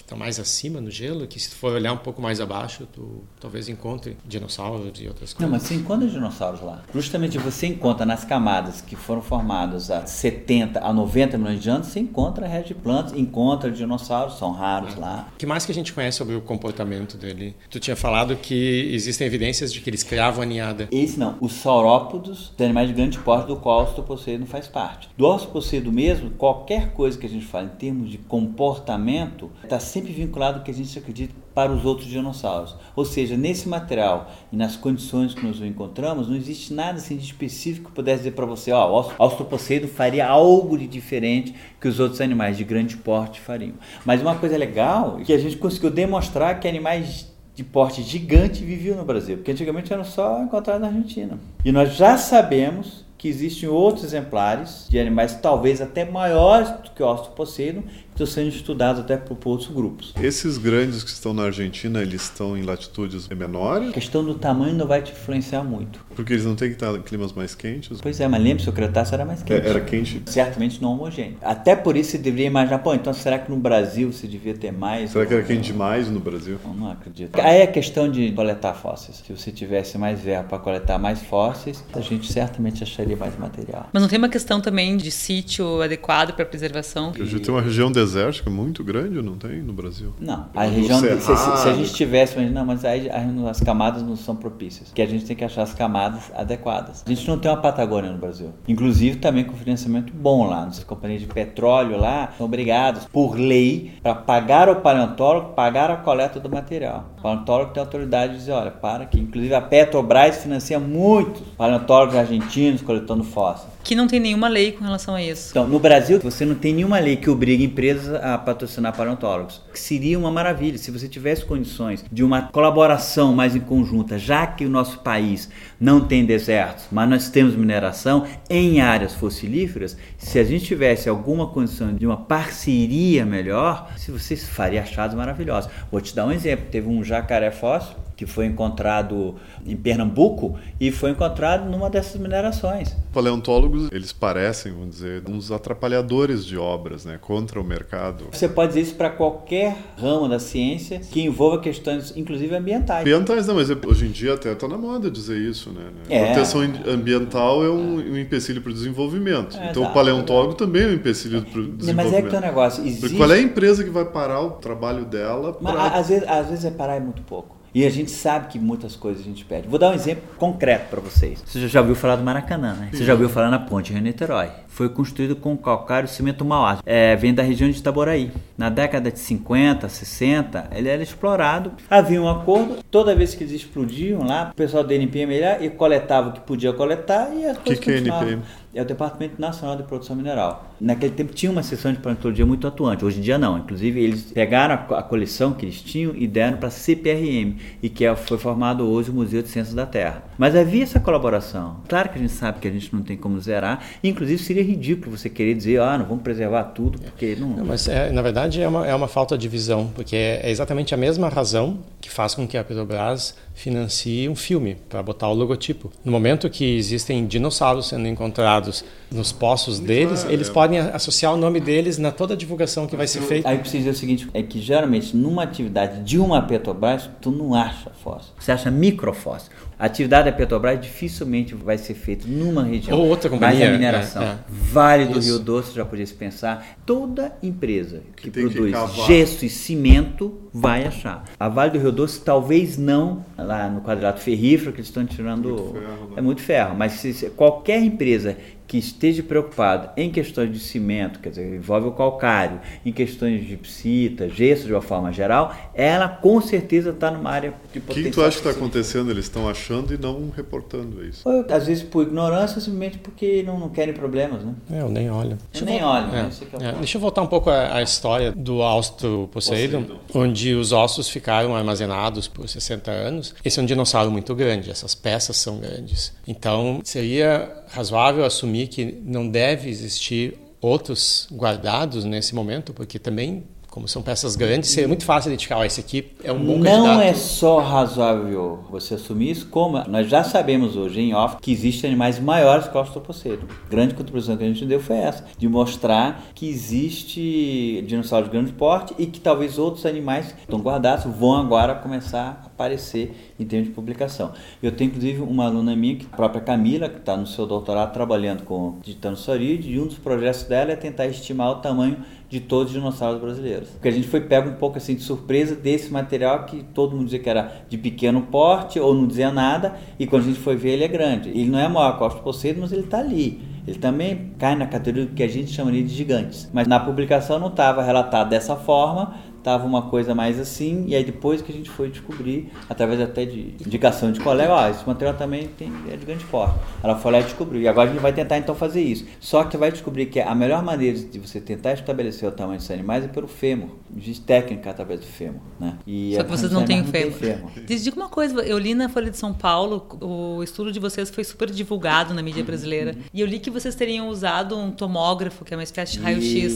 estão 0.09 0.19
mais 0.19 0.41
acima 0.41 0.81
no 0.81 0.91
gelo, 0.91 1.27
que 1.27 1.39
se 1.39 1.51
tu 1.51 1.57
for 1.57 1.73
olhar 1.73 1.93
um 1.93 1.99
pouco 1.99 2.21
mais 2.23 2.41
abaixo, 2.41 2.89
tu 2.91 3.23
talvez 3.39 3.69
encontre 3.69 4.17
dinossauros 4.25 4.99
e 5.01 5.07
outras 5.07 5.35
coisas. 5.35 5.39
Não, 5.39 5.49
mas 5.49 5.63
você 5.63 5.75
encontra 5.75 6.09
dinossauros 6.09 6.63
lá. 6.63 6.83
Justamente 6.95 7.37
você 7.37 7.67
encontra 7.67 8.07
nas 8.07 8.25
camadas 8.25 8.81
que 8.81 8.97
foram 8.97 9.21
formadas 9.21 9.91
há 9.91 10.07
70 10.07 10.81
a 10.81 10.93
90 10.93 11.37
milhões 11.37 11.63
de 11.63 11.69
anos, 11.69 11.89
você 11.89 12.01
encontra 12.01 12.49
de 12.63 12.75
plantas, 12.75 13.13
encontra 13.13 13.71
dinossauros, 13.71 14.39
são 14.39 14.53
raros 14.53 14.97
lá. 14.97 15.29
O 15.35 15.39
que 15.39 15.45
mais 15.45 15.67
que 15.67 15.73
a 15.73 15.75
gente 15.75 15.93
conhece 15.93 16.17
sobre 16.17 16.35
o 16.35 16.41
comportamento 16.41 17.19
dele? 17.19 17.55
Tu 17.71 17.79
tinha 17.79 17.95
falado 17.95 18.35
que 18.37 18.91
existem 18.93 19.27
evidências 19.27 19.71
de 19.73 19.81
que 19.81 19.91
eles 19.91 20.03
criavam 20.03 20.43
a 20.43 20.47
ninhada. 20.47 20.89
Esse 20.91 21.19
não, 21.19 21.37
os 21.41 21.53
saurópodos, 21.53 22.53
os 22.57 22.65
animais 22.65 22.89
de 22.89 22.95
grande 22.95 23.19
porte, 23.19 23.47
do 23.47 23.57
qual 23.57 23.81
o 23.81 23.85
osteopoceido 23.85 24.47
faz 24.47 24.67
parte. 24.67 25.11
Do 25.17 25.27
osteopoceido 25.27 25.93
mesmo, 25.93 26.31
qualquer 26.31 26.93
coisa 26.93 27.19
que 27.19 27.27
a 27.27 27.29
gente 27.29 27.45
fala 27.45 27.67
em 27.67 27.77
termos 27.77 28.11
de 28.11 28.17
comportamento, 28.17 29.51
está 29.63 29.79
sempre 29.79 29.98
vinculado 30.07 30.59
ao 30.59 30.65
que 30.65 30.71
a 30.71 30.75
gente 30.75 30.99
acredita 30.99 31.35
para 31.55 31.73
os 31.73 31.85
outros 31.85 32.09
dinossauros. 32.09 32.77
Ou 32.95 33.05
seja, 33.05 33.37
nesse 33.37 33.69
material 33.69 34.31
e 34.53 34.57
nas 34.57 34.77
condições 34.77 35.35
que 35.35 35.45
nós 35.45 35.61
o 35.61 35.67
encontramos, 35.67 36.29
não 36.29 36.37
existe 36.37 36.73
nada 36.73 36.99
assim 36.99 37.17
de 37.17 37.25
específico 37.25 37.89
que 37.89 37.95
pudesse 37.95 38.19
dizer 38.19 38.33
para 38.33 38.47
você, 38.47 38.71
ó, 38.73 38.89
o 38.91 39.25
osteopoceido 39.25 39.89
faria 39.89 40.27
algo 40.27 40.79
de 40.79 40.87
diferente 40.87 41.55
que 41.81 41.89
os 41.89 41.99
outros 41.99 42.21
animais 42.21 42.57
de 42.57 42.65
grande 42.65 42.97
porte 42.97 43.41
fariam. 43.41 43.75
Mas 44.05 44.21
uma 44.21 44.37
coisa 44.37 44.57
legal 44.57 45.19
é 45.21 45.25
que 45.25 45.33
a 45.33 45.39
gente 45.39 45.57
conseguiu 45.57 45.91
demonstrar 45.91 46.61
que 46.61 46.69
animais 46.69 47.33
de 47.59 47.65
porte 47.65 48.05
gigante 48.05 48.63
viviam 48.63 48.97
no 48.97 49.05
Brasil, 49.05 49.37
porque 49.37 49.51
antigamente 49.51 49.93
eram 49.93 50.05
só 50.05 50.41
encontrados 50.41 50.81
na 50.81 50.87
Argentina. 50.87 51.39
E 51.65 51.73
nós 51.73 51.97
já 51.97 52.17
sabemos 52.17 53.05
que 53.19 53.27
existem 53.27 53.69
outros 53.69 54.05
exemplares 54.05 54.87
de 54.89 54.97
animais 54.99 55.35
talvez 55.35 55.81
até 55.81 56.05
maiores 56.05 56.71
do 56.71 56.91
que 56.93 57.03
o 57.03 57.17
que 57.17 58.08
estão 58.23 58.27
sendo 58.27 58.49
estudados 58.49 59.01
até 59.01 59.17
por, 59.17 59.37
por 59.37 59.51
outros 59.51 59.71
grupos. 59.71 60.13
Esses 60.21 60.59
grandes 60.59 61.03
que 61.05 61.11
estão 61.11 61.33
na 61.33 61.45
Argentina, 61.45 62.01
eles 62.03 62.23
estão 62.23 62.57
em 62.57 62.63
latitudes 62.63 63.29
menores, 63.29 63.91
A 63.91 63.93
questão 63.93 64.25
do 64.25 64.35
tamanho 64.35 64.75
não 64.75 64.87
vai 64.87 65.03
te 65.03 65.13
influenciar 65.13 65.63
muito. 65.63 66.05
porque 66.15 66.33
eles 66.33 66.45
não 66.45 66.55
têm 66.57 66.69
que 66.69 66.75
estar 66.75 66.93
em 66.95 67.03
climas 67.03 67.33
mais 67.33 67.55
quentes. 67.55 68.01
Pois 68.01 68.21
é, 68.21 68.27
mas 68.27 68.43
lembre-se, 68.43 68.69
o 68.69 68.73
Cretáceo 68.73 69.15
era 69.15 69.25
mais 69.25 69.43
quente. 69.43 69.67
É, 69.67 69.71
Era 69.71 69.81
quente. 69.81 70.23
Certamente 70.27 70.83
não 70.83 70.93
homogêneo. 70.93 71.37
Até 71.43 71.77
por 71.77 71.97
isso 71.97 72.11
você 72.13 72.19
deveria 72.19 72.47
imaginar, 72.47 72.79
pô, 72.79 72.93
então 72.95 73.13
será 73.13 73.39
que 73.39 73.51
no 73.51 73.57
Brasil 73.57 74.13
você 74.13 74.27
devia 74.27 74.55
ter 74.55 74.73
mais? 74.73 75.11
Será 75.11 75.25
que 75.27 75.35
era 75.35 75.43
quente 75.43 75.67
demais 75.73 76.09
no 76.09 76.19
Brasil? 76.21 76.59
Eu 76.65 76.75
não 76.75 76.91
acredito. 76.91 77.39
Aí 77.41 77.61
é 77.61 77.67
questão 77.67 78.11
de 78.11 78.33
coletar 78.33 78.75
fósseis. 78.75 79.23
Se 79.25 79.33
você 79.33 79.53
tivesse 79.53 79.97
mais 79.99 80.21
verba 80.21 80.49
para 80.49 80.59
coletar 80.59 80.99
mais 80.99 81.23
fósseis, 81.23 81.85
a 81.95 82.01
gente 82.01 82.33
certamente 82.33 82.83
acharia 82.83 83.17
mais 83.17 83.39
material. 83.39 83.89
Mas 83.93 84.03
não 84.03 84.09
tem 84.09 84.19
uma 84.19 84.29
questão 84.29 84.61
também 84.61 84.97
de 84.97 85.11
sítio 85.11 85.81
adequado 85.83 86.33
para 86.35 86.45
preservação? 86.45 87.13
A 87.15 87.25
gente 87.25 87.41
tem 87.41 87.55
uma 87.55 87.63
região 87.63 87.91
desértica 88.09 88.51
muito 88.51 88.83
grande, 88.83 89.21
não 89.23 89.37
tem 89.37 89.61
no 89.63 89.73
Brasil? 89.73 90.13
Não, 90.21 90.47
a 90.55 90.65
No 90.67 90.73
região. 90.73 90.99
Se, 91.01 91.09
se- 91.17 91.23
se 91.23 91.33
a 91.33 91.37
Cerrado. 91.37 91.77
gente 91.79 91.95
tivesse, 91.95 92.37
mas 92.37 92.51
não, 92.53 92.65
mas 92.65 92.85
aí 92.85 93.09
as 93.49 93.61
camadas 93.61 94.03
não 94.03 94.17
são 94.17 94.35
propícias. 94.37 94.91
Que 94.93 95.03
a 95.03 95.07
gente 95.07 95.25
tem 95.25 95.37
que 95.37 95.45
achar 95.45 95.63
as 95.63 95.75
camadas 95.75 96.31
adequadas. 96.35 97.03
A 97.07 97.09
gente 97.11 97.27
não 97.29 97.39
tem 97.39 97.51
uma 97.51 97.57
Patagônia 97.61 98.11
no 98.11 98.19
Brasil. 98.19 98.51
Inclusive 98.67 99.17
também 99.17 99.45
com 99.45 99.55
financiamento 99.55 100.13
bom 100.13 100.47
lá. 100.49 100.65
As 100.65 100.83
companhias 100.85 101.21
de 101.21 101.27
petróleo 101.27 101.99
lá 101.99 102.33
são 102.37 102.47
obrigadas, 102.47 103.05
por 103.13 103.37
lei, 103.39 103.93
para 104.03 104.15
pagar 104.15 104.69
ao 104.69 104.77
paleontólogo, 104.77 105.53
pagar 105.55 105.91
a 105.91 105.97
coleta 105.97 106.39
do 106.41 106.49
material. 106.49 107.07
O 107.19 107.23
paleontólogo 107.23 107.73
tem 107.73 107.81
autoridade 107.83 108.33
de 108.33 108.39
dizer, 108.41 108.53
olha, 108.53 108.71
para 108.71 109.07
que. 109.07 109.19
Inclusive 109.19 109.55
a 109.55 109.61
Petrobras 109.61 110.39
financia 110.43 110.79
muitos 110.79 111.43
paleontólogos 111.57 112.15
argentinos 112.17 112.81
coletando 112.83 113.25
fósseis. 113.25 113.78
Que 113.89 113.95
não 113.95 114.07
tem 114.07 114.21
nenhuma 114.21 114.49
lei 114.49 114.73
com 114.73 114.85
relação 114.85 115.15
a 115.15 115.23
isso. 115.23 115.49
Então, 115.49 115.67
no 115.67 115.79
Brasil, 115.79 116.21
você 116.21 116.45
não 116.45 116.55
tem 116.55 116.75
nenhuma 116.75 116.99
lei 116.99 117.17
que 117.17 117.31
obrigue 117.31 117.65
empresas 117.65 118.23
a 118.23 118.37
patrocinar 118.37 118.95
paleontólogos, 118.95 119.63
que 119.73 119.81
seria 119.81 120.19
uma 120.19 120.31
maravilha 120.31 120.77
se 120.77 120.91
você 120.91 121.09
tivesse 121.09 121.43
condições 121.43 122.05
de 122.13 122.23
uma 122.23 122.43
colaboração 122.43 123.35
mais 123.35 123.57
em 123.57 123.61
conjunta, 123.61 124.19
já 124.19 124.47
que 124.47 124.67
o 124.67 124.69
nosso 124.69 124.99
país 124.99 125.49
não 125.81 126.07
tem 126.07 126.27
desertos, 126.27 126.85
mas 126.93 127.09
nós 127.09 127.31
temos 127.31 127.57
mineração 127.57 128.27
em 128.51 128.83
áreas 128.83 129.15
fossilíferas, 129.15 129.97
se 130.19 130.39
a 130.39 130.45
gente 130.45 130.67
tivesse 130.67 131.09
alguma 131.09 131.47
condição 131.47 131.95
de 131.95 132.05
uma 132.05 132.19
parceria 132.19 133.25
melhor, 133.25 133.91
se 133.97 134.11
você 134.11 134.37
faria 134.37 134.83
achados 134.83 135.17
maravilhosos. 135.17 135.71
Vou 135.91 136.03
te 136.03 136.15
dar 136.15 136.27
um 136.27 136.33
exemplo, 136.33 136.67
teve 136.71 136.87
um 136.91 137.03
jacaré 137.03 137.51
fóssil 137.51 137.97
que 138.19 138.27
foi 138.27 138.47
encontrado 138.47 139.37
em 139.65 139.77
Pernambuco 139.77 140.59
e 140.81 140.91
foi 140.91 141.13
encontrado 141.13 141.71
numa 141.71 141.89
dessas 141.89 142.21
minerações. 142.21 142.95
Paleontólogos, 143.13 143.89
eles 143.93 144.13
parecem, 144.13 144.73
vamos 144.73 144.97
dizer, 144.97 145.23
uns 145.29 145.53
atrapalhadores 145.53 146.45
de 146.45 146.59
obras, 146.59 147.05
né, 147.05 147.17
contra 147.21 147.61
o 147.61 147.65
mercado. 147.65 148.25
Você 148.33 148.49
pode 148.49 148.71
dizer 148.71 148.81
isso 148.81 148.95
para 148.97 149.09
qualquer 149.09 149.77
ramo 149.97 150.29
da 150.29 150.41
ciência 150.41 150.99
que 150.99 151.23
envolva 151.23 151.61
questões, 151.61 152.13
inclusive 152.17 152.57
ambientais. 152.57 153.03
Ambientais, 153.03 153.47
não, 153.47 153.55
mas 153.55 153.71
é- 153.71 153.77
hoje 153.87 154.07
em 154.07 154.11
dia 154.11 154.35
até 154.35 154.51
está 154.51 154.67
na 154.67 154.77
moda 154.77 155.09
dizer 155.09 155.39
isso, 155.39 155.71
né? 155.71 155.91
É. 156.11 156.25
Proteção 156.27 156.61
ambiental 156.89 157.65
é 157.65 157.71
um, 157.71 157.99
um 157.99 158.19
empecilho 158.19 158.61
para 158.61 158.71
o 158.73 158.75
desenvolvimento. 158.75 159.57
É, 159.57 159.71
então 159.71 159.83
exato. 159.85 159.91
o 159.91 159.95
paleontólogo 159.95 160.55
também 160.55 160.83
é 160.83 160.87
um 160.89 160.95
empecilho 160.95 161.43
para 161.43 161.61
o 161.61 161.63
Mas 161.69 161.77
desenvolvimento. 161.77 162.19
é 162.19 162.23
que 162.23 162.29
tem 162.31 162.39
um 162.39 162.43
negócio. 162.43 162.83
Porque 162.83 162.97
Existe... 162.99 163.17
qual 163.17 163.31
é 163.31 163.35
a 163.37 163.41
empresa 163.43 163.85
que 163.85 163.91
vai 163.91 164.07
parar 164.07 164.41
o 164.41 164.51
trabalho 164.53 165.05
dela 165.05 165.57
Mas 165.61 165.73
para 165.73 165.83
a- 165.85 165.99
às 166.01 166.09
vezes, 166.09 166.29
às 166.29 166.49
vezes 166.49 166.65
é 166.65 166.71
parar 166.73 166.97
é 166.97 167.01
muito 167.01 167.23
pouco. 167.23 167.58
E 167.75 167.87
a 167.87 167.91
gente 167.91 168.11
sabe 168.11 168.49
que 168.49 168.59
muitas 168.59 168.97
coisas 168.97 169.23
a 169.23 169.25
gente 169.25 169.45
perde. 169.45 169.69
Vou 169.69 169.79
dar 169.79 169.91
um 169.91 169.95
exemplo 169.95 170.23
concreto 170.39 170.89
para 170.89 171.01
vocês. 171.01 171.43
Você 171.45 171.69
já 171.69 171.81
ouviu 171.81 171.95
falar 171.95 172.17
do 172.17 172.23
Maracanã, 172.23 172.75
né? 172.75 172.89
Você 172.93 173.05
já 173.05 173.13
ouviu 173.13 173.29
falar 173.29 173.51
na 173.51 173.59
ponte 173.59 173.93
Rio-Niterói. 173.93 174.51
Foi 174.79 174.89
construído 174.89 175.35
com 175.35 175.57
calcário 175.57 176.07
e 176.07 176.09
cimento 176.09 176.45
Mauá. 176.45 176.79
É, 176.87 177.17
vem 177.17 177.35
da 177.35 177.43
região 177.43 177.69
de 177.69 177.77
Itaboraí. 177.77 178.31
Na 178.57 178.71
década 178.71 179.11
de 179.11 179.19
50, 179.19 179.89
60, 179.89 180.69
ele 180.71 180.89
era 180.89 181.03
explorado. 181.03 181.73
Havia 181.91 182.23
um 182.23 182.29
acordo. 182.29 182.77
Toda 182.89 183.13
vez 183.13 183.35
que 183.35 183.43
eles 183.43 183.55
explodiam 183.55 184.23
lá, 184.23 184.51
o 184.53 184.55
pessoal 184.55 184.85
da 184.85 184.95
NPM 184.95 185.35
ia 185.35 185.65
e 185.65 185.69
coletava 185.69 186.29
o 186.29 186.33
que 186.33 186.41
podia 186.41 186.73
coletar 186.73 187.29
e 187.35 187.45
as 187.45 187.59
coisas 187.59 187.83
que 187.85 187.91
é. 187.91 187.97
NPM? 187.97 188.43
É 188.75 188.83
o 188.83 188.85
Departamento 188.85 189.41
Nacional 189.41 189.77
de 189.77 189.83
Produção 189.83 190.15
Mineral. 190.15 190.73
Naquele 190.81 191.13
tempo 191.13 191.33
tinha 191.33 191.51
uma 191.51 191.63
seção 191.63 191.93
de 191.93 191.99
paleontologia 191.99 192.47
muito 192.47 192.67
atuante, 192.67 193.05
hoje 193.05 193.19
em 193.19 193.23
dia 193.23 193.39
não. 193.39 193.59
Inclusive, 193.59 193.99
eles 193.99 194.31
pegaram 194.31 194.75
a 194.95 195.03
coleção 195.03 195.53
que 195.53 195.65
eles 195.65 195.81
tinham 195.81 196.15
e 196.15 196.29
deram 196.29 196.59
para 196.59 196.69
a 196.69 196.71
CPRM, 196.71 197.57
e 197.83 197.89
que 197.89 198.05
é- 198.05 198.15
foi 198.15 198.39
formado 198.39 198.87
hoje 198.87 199.11
o 199.11 199.15
Museu 199.15 199.43
de 199.43 199.49
Ciências 199.49 199.75
da 199.75 199.87
Terra. 199.87 200.23
Mas 200.37 200.55
havia 200.55 200.83
essa 200.85 201.01
colaboração. 201.01 201.79
Claro 201.89 202.11
que 202.11 202.19
a 202.19 202.21
gente 202.21 202.33
sabe 202.33 202.61
que 202.61 202.69
a 202.69 202.71
gente 202.71 202.95
não 202.95 203.03
tem 203.03 203.17
como 203.17 203.41
zerar, 203.41 203.81
inclusive 204.05 204.41
seria 204.41 204.63
ridículo 204.69 205.17
você 205.17 205.29
querer 205.29 205.55
dizer, 205.55 205.81
ah, 205.81 205.99
não 205.99 206.07
vamos 206.07 206.23
preservar 206.23 206.65
tudo, 206.65 206.99
porque 206.99 207.37
não. 207.37 207.49
Não, 207.49 207.65
mas 207.65 207.89
é, 207.89 208.11
na 208.13 208.23
verdade 208.23 208.61
é 208.61 208.69
uma, 208.69 208.87
é 208.87 208.95
uma 208.95 209.09
falta 209.09 209.37
de 209.37 209.49
visão, 209.49 209.91
porque 209.95 210.17
é, 210.17 210.41
é 210.45 210.51
exatamente 210.51 210.95
a 210.95 210.97
mesma 210.97 211.29
razão 211.29 211.79
que 212.01 212.11
faz 212.11 212.35
com 212.35 212.47
que 212.47 212.57
a 212.57 212.65
Petrobras 212.65 213.35
financie 213.55 214.29
um 214.29 214.37
filme 214.37 214.77
para 214.89 215.03
botar 215.03 215.29
o 215.29 215.35
logotipo. 215.35 215.91
No 216.05 216.13
momento 216.13 216.49
que 216.49 216.77
existem 216.77 217.27
dinossauros 217.27 217.89
sendo 217.89 218.07
encontrados 218.07 218.85
nos 219.11 219.33
poços 219.33 219.81
deles, 219.81 220.25
é, 220.25 220.33
eles 220.33 220.49
é. 220.49 220.53
podem 220.53 220.79
associar 220.79 221.35
o 221.35 221.37
nome 221.37 221.61
deles 221.61 221.99
na 221.99 222.13
toda 222.13 222.35
a 222.35 222.37
divulgação 222.37 222.87
que 222.87 222.97
vai 222.97 223.07
ser 223.07 223.21
feita. 223.23 223.49
Aí 223.49 223.59
precisa 223.59 223.79
dizer 223.79 223.91
o 223.91 223.99
seguinte, 223.99 224.29
é 224.33 224.43
que 224.43 224.61
geralmente 224.61 225.17
numa 225.17 225.43
atividade 225.43 226.03
de 226.03 226.19
uma 226.19 226.43
Petrobras, 226.43 227.11
tu 227.21 227.31
não 227.31 227.55
acha 227.55 227.91
fóssil, 228.03 228.33
você 228.39 228.53
acha 228.53 228.71
microfóssil. 228.71 229.51
A 229.79 229.87
atividade 229.87 230.29
da 230.31 230.37
Petrobras 230.37 230.81
dificilmente 230.81 231.55
vai 231.55 231.79
ser 231.79 231.95
feita 231.95 232.27
numa 232.27 232.65
região. 232.65 232.99
Ou 232.99 233.07
outra 233.07 233.31
companhia. 233.31 233.61
Mas 233.61 233.69
a 233.69 233.73
mineração. 233.73 234.23
É, 234.23 234.27
é. 234.27 234.39
Vale 234.49 235.05
do 235.07 235.19
Isso. 235.21 235.29
Rio 235.29 235.39
Doce, 235.39 235.75
já 235.75 235.85
podia 235.85 236.05
se 236.05 236.15
pensar. 236.15 236.79
Toda 236.85 237.33
empresa 237.43 238.03
que, 238.17 238.25
Que 238.25 238.31
que 238.31 238.41
produz 238.41 238.73
cavar. 238.73 239.07
gesso 239.07 239.45
e 239.45 239.49
cimento 239.49 240.37
vai 240.53 240.85
achar. 240.85 241.25
A 241.39 241.49
Vale 241.49 241.71
do 241.71 241.79
Rio 241.79 241.93
Doce 241.93 242.21
talvez 242.21 242.77
não, 242.77 243.25
lá 243.37 243.69
no 243.69 243.81
quadrado 243.81 244.19
ferrífero, 244.19 244.73
que 244.73 244.79
eles 244.79 244.89
estão 244.89 245.07
tirando. 245.07 245.49
Muito 245.49 245.73
ferro, 245.73 246.09
né? 246.09 246.15
É 246.17 246.21
muito 246.21 246.43
ferro. 246.43 246.75
Mas 246.77 246.93
se, 246.95 247.15
se 247.15 247.31
qualquer 247.31 247.81
empresa 247.81 248.37
que 248.69 248.77
esteja 248.77 249.23
preocupada 249.23 249.93
em 249.97 250.11
questões 250.11 250.53
de 250.53 250.61
cimento, 250.61 251.19
quer 251.21 251.31
dizer, 251.31 251.55
envolve 251.57 251.89
o 251.89 251.93
calcário, 251.93 252.61
em 252.85 252.93
questões 252.93 253.47
de 253.47 253.57
psita, 253.57 254.29
gesso 254.29 254.67
de 254.67 254.75
uma 254.75 254.83
forma 254.83 255.11
geral, 255.11 255.57
ela 255.75 256.07
com 256.07 256.39
certeza 256.43 256.91
está 256.91 257.11
numa 257.11 257.31
área 257.31 257.51
de 257.51 257.57
O 257.57 257.71
que, 257.73 257.81
potencial. 257.81 258.13
tu 258.13 258.23
acha 258.23 258.41
que 258.43 258.47
está 258.47 258.51
acontecendo? 258.51 259.11
Eles 259.11 259.25
estão 259.25 259.49
achando 259.49 259.95
e 259.95 259.97
não 259.99 260.29
reportando 260.37 261.03
isso. 261.03 261.27
Ou, 261.27 261.47
às 261.49 261.67
vezes 261.67 261.83
por 261.83 262.03
ignorância, 262.03 262.61
simplesmente 262.61 262.99
porque 262.99 263.43
não, 263.43 263.59
não 263.59 263.71
querem 263.71 263.95
problemas, 263.95 264.45
né? 264.45 264.55
É, 264.71 264.81
Eu 264.83 264.91
nem 264.91 265.11
olho. 265.11 265.39
Eu 265.55 265.65
nem 265.65 265.83
olho, 265.83 266.15
É, 266.15 266.21
aqui 266.21 266.45
é 266.45 266.47
é. 266.47 266.51
ponto. 266.73 266.79
Deixa 266.79 266.97
eu 266.99 267.01
voltar 267.01 267.23
um 267.23 267.27
pouco 267.27 267.49
à, 267.49 267.77
à 267.77 267.83
história 267.83 268.33
do 268.33 268.61
Austro 268.63 269.31
Poseidon, 269.33 269.83
Poseidon. 269.85 270.01
onde 270.15 270.55
os 270.55 270.73
ossos 270.73 271.09
ficaram 271.09 271.57
armazenados 271.57 272.29
por 272.29 272.47
60 272.47 272.91
anos. 272.91 273.35
Esse 273.43 273.59
é 273.59 273.63
um 273.63 273.67
dinossauro 273.67 274.11
muito 274.11 274.35
grande, 274.35 274.71
essas 274.71 274.95
peças 274.95 275.39
são 275.39 275.59
grandes. 275.59 276.13
Então, 276.27 276.83
seria 276.85 277.51
razoável 277.71 278.25
assumir 278.27 278.58
que 278.67 279.01
não 279.05 279.29
deve 279.29 279.69
existir 279.71 280.35
outros 280.61 281.29
guardados 281.33 282.05
nesse 282.05 282.35
momento, 282.35 282.73
porque 282.73 282.99
também, 282.99 283.45
como 283.71 283.87
são 283.87 284.03
peças 284.03 284.35
grandes, 284.35 284.71
seria 284.71 284.89
muito 284.89 285.05
fácil 285.05 285.29
identificar, 285.29 285.65
esse 285.65 285.79
aqui 285.81 286.07
é 286.25 286.33
um 286.33 286.39
bom 286.45 286.59
Não 286.59 286.85
candidato. 286.85 287.01
é 287.03 287.15
só 287.15 287.61
razoável 287.61 288.65
você 288.69 288.95
assumir 288.95 289.31
isso, 289.31 289.47
como 289.47 289.79
nós 289.87 290.09
já 290.09 290.25
sabemos 290.25 290.75
hoje 290.75 291.01
em 291.01 291.15
off 291.15 291.37
que 291.41 291.53
existem 291.53 291.91
animais 291.91 292.19
maiores 292.19 292.67
que 292.67 292.77
o. 292.77 293.47
A 293.67 293.71
grande 293.71 293.95
contribuição 293.95 294.37
que 294.37 294.43
a 294.43 294.49
gente 294.49 294.67
deu 294.67 294.81
foi 294.81 294.97
essa, 294.97 295.25
de 295.39 295.49
mostrar 295.49 296.25
que 296.35 296.49
existe 296.49 297.85
dinossauro 297.87 298.27
de 298.27 298.33
grande 298.33 298.53
porte 298.53 298.95
e 298.99 299.07
que 299.07 299.21
talvez 299.21 299.59
outros 299.59 299.87
animais 299.87 300.33
que 300.33 300.41
estão 300.41 300.59
guardados 300.59 301.05
vão 301.05 301.37
agora 301.37 301.75
começar 301.77 302.43
a 302.45 302.48
aparecer 302.59 303.15
em 303.39 303.45
termos 303.45 303.69
de 303.69 303.75
publicação. 303.75 304.33
Eu 304.61 304.73
tenho 304.73 304.89
inclusive 304.89 305.23
uma 305.23 305.47
aluna 305.47 305.77
minha, 305.77 305.95
que- 305.95 306.07
a 306.13 306.17
própria 306.17 306.41
Camila, 306.41 306.89
que 306.89 306.99
está 306.99 307.17
no 307.17 307.27
seu 307.27 307.47
doutorado 307.47 307.93
trabalhando 307.93 308.43
com 308.43 308.79
titanossauride, 308.83 309.71
e 309.71 309.81
um 309.81 309.87
dos 309.87 309.99
projetos 309.99 310.43
dela 310.43 310.73
é 310.73 310.77
tentar 310.77 311.07
estimar 311.07 311.51
o 311.53 311.55
tamanho 311.57 311.99
de 312.29 312.41
todos 312.41 312.73
os 312.75 312.79
dinossauros 312.79 313.21
brasileiros. 313.21 313.71
Porque 313.71 313.89
a 313.89 313.93
gente 313.93 314.09
foi 314.09 314.21
pego 314.21 314.51
um 314.51 314.55
pouco 314.55 314.77
assim 314.77 314.95
de 314.95 315.03
surpresa 315.03 315.55
desse 315.55 315.91
material 315.91 316.45
que 316.45 316.63
todo 316.63 316.95
mundo 316.95 317.05
dizia 317.05 317.21
que 317.21 317.31
era 317.31 317.63
de 317.69 317.79
pequeno 317.79 318.23
porte 318.23 318.79
ou 318.79 318.93
não 318.93 319.07
dizia 319.07 319.31
nada, 319.31 319.77
e 319.99 320.07
quando 320.07 320.25
a 320.25 320.27
gente 320.27 320.39
foi 320.41 320.57
ver 320.57 320.73
ele 320.73 320.85
é 320.85 320.89
grande. 320.89 321.31
Ele 321.31 321.49
não 321.49 321.59
é 321.59 321.69
maior 321.69 321.97
que 321.97 322.03
o 322.03 322.07
Ostropocedon, 322.07 322.61
mas 322.63 322.73
ele 322.73 322.83
está 322.83 322.99
ali. 322.99 323.41
Ele 323.67 323.79
também 323.79 324.33
cai 324.39 324.57
na 324.57 324.67
categoria 324.67 325.11
que 325.15 325.23
a 325.23 325.29
gente 325.29 325.53
chamaria 325.53 325.83
de 325.83 325.95
gigantes. 325.95 326.49
Mas 326.55 326.67
na 326.67 326.81
publicação 326.81 327.39
não 327.39 327.49
estava 327.49 327.83
relatado 327.83 328.31
dessa 328.31 328.57
forma, 328.57 329.15
estava 329.39 329.67
uma 329.67 329.83
coisa 329.83 330.15
mais 330.15 330.39
assim, 330.39 330.85
e 330.89 330.95
aí 330.95 331.05
depois 331.05 331.41
que 331.41 331.51
a 331.51 331.55
gente 331.55 331.71
foi 331.71 331.89
descobrir, 331.91 332.51
através 332.69 333.01
até 333.01 333.25
de 333.25 333.55
indicação 333.65 334.13
de 334.13 334.21
colega, 334.21 334.53
ó, 334.53 334.69
esse 334.69 334.87
material 334.87 335.15
também 335.17 335.47
tem, 335.49 335.73
é 335.91 335.97
de 335.97 336.05
grande 336.05 336.25
porte. 336.25 336.55
Ela 336.83 336.97
foi 336.97 337.13
lá 337.13 337.21
e 337.21 337.23
descobriu. 337.25 337.61
E 337.63 337.69
agora 337.69 337.89
a 337.89 337.93
gente 337.93 338.03
vai 338.03 338.13
tentar 338.13 338.39
então 338.39 338.55
fazer 338.55 338.83
isso. 338.83 339.07
Só 339.21 339.45
que 339.45 339.57
vai 339.57 339.71
descobrir 339.73 340.07
que 340.07 340.21
a 340.21 340.35
melhor 340.35 340.63
maneira 340.63 340.99
de 340.99 341.19
você 341.19 341.41
tentar 341.41 341.73
estabelecer 341.75 342.29
o 342.29 342.33
tamanho 342.33 342.59
desses 342.59 342.71
animais 342.71 343.05
é 343.05 343.09
pelo 343.09 343.29
fêmur. 343.29 343.69
Existe 343.97 344.25
técnica 344.25 344.71
através 344.71 345.01
do 345.01 345.07
fêmur, 345.07 345.41
né? 345.59 345.79
E 345.87 346.13
Só 346.17 346.23
que 346.25 346.31
vocês 346.31 346.45
os 346.45 346.53
não 346.53 346.65
têm 346.65 346.85
fêmur. 346.85 347.17
Diz- 347.67 347.83
Diga 347.85 347.97
uma 347.97 348.09
coisa, 348.09 348.41
eu 348.43 348.59
li 348.59 348.75
na 348.75 348.89
Folha 348.89 349.11
de 349.11 349.17
São 349.17 349.33
Paulo, 349.33 349.87
o 350.01 350.43
estudo 350.43 350.71
de 350.71 350.79
vocês 350.79 351.09
foi 351.11 351.25
super 351.25 351.51
divulgado 351.51 352.13
na 352.13 352.19
Uhum. 352.21 352.25
mídia 352.25 352.45
brasileira. 352.45 352.95
E 353.15 353.21
eu 353.21 353.27
li 353.27 353.39
que 353.39 353.51
vocês 353.51 353.75
teriam 353.75 354.09
usado 354.09 354.57
um 354.59 354.71
tomógrafo, 354.71 355.45
que 355.45 355.55
é 355.55 355.57
uma 355.57 355.63
espécie 355.63 355.93
de 355.93 356.01
raio-x. 356.01 356.53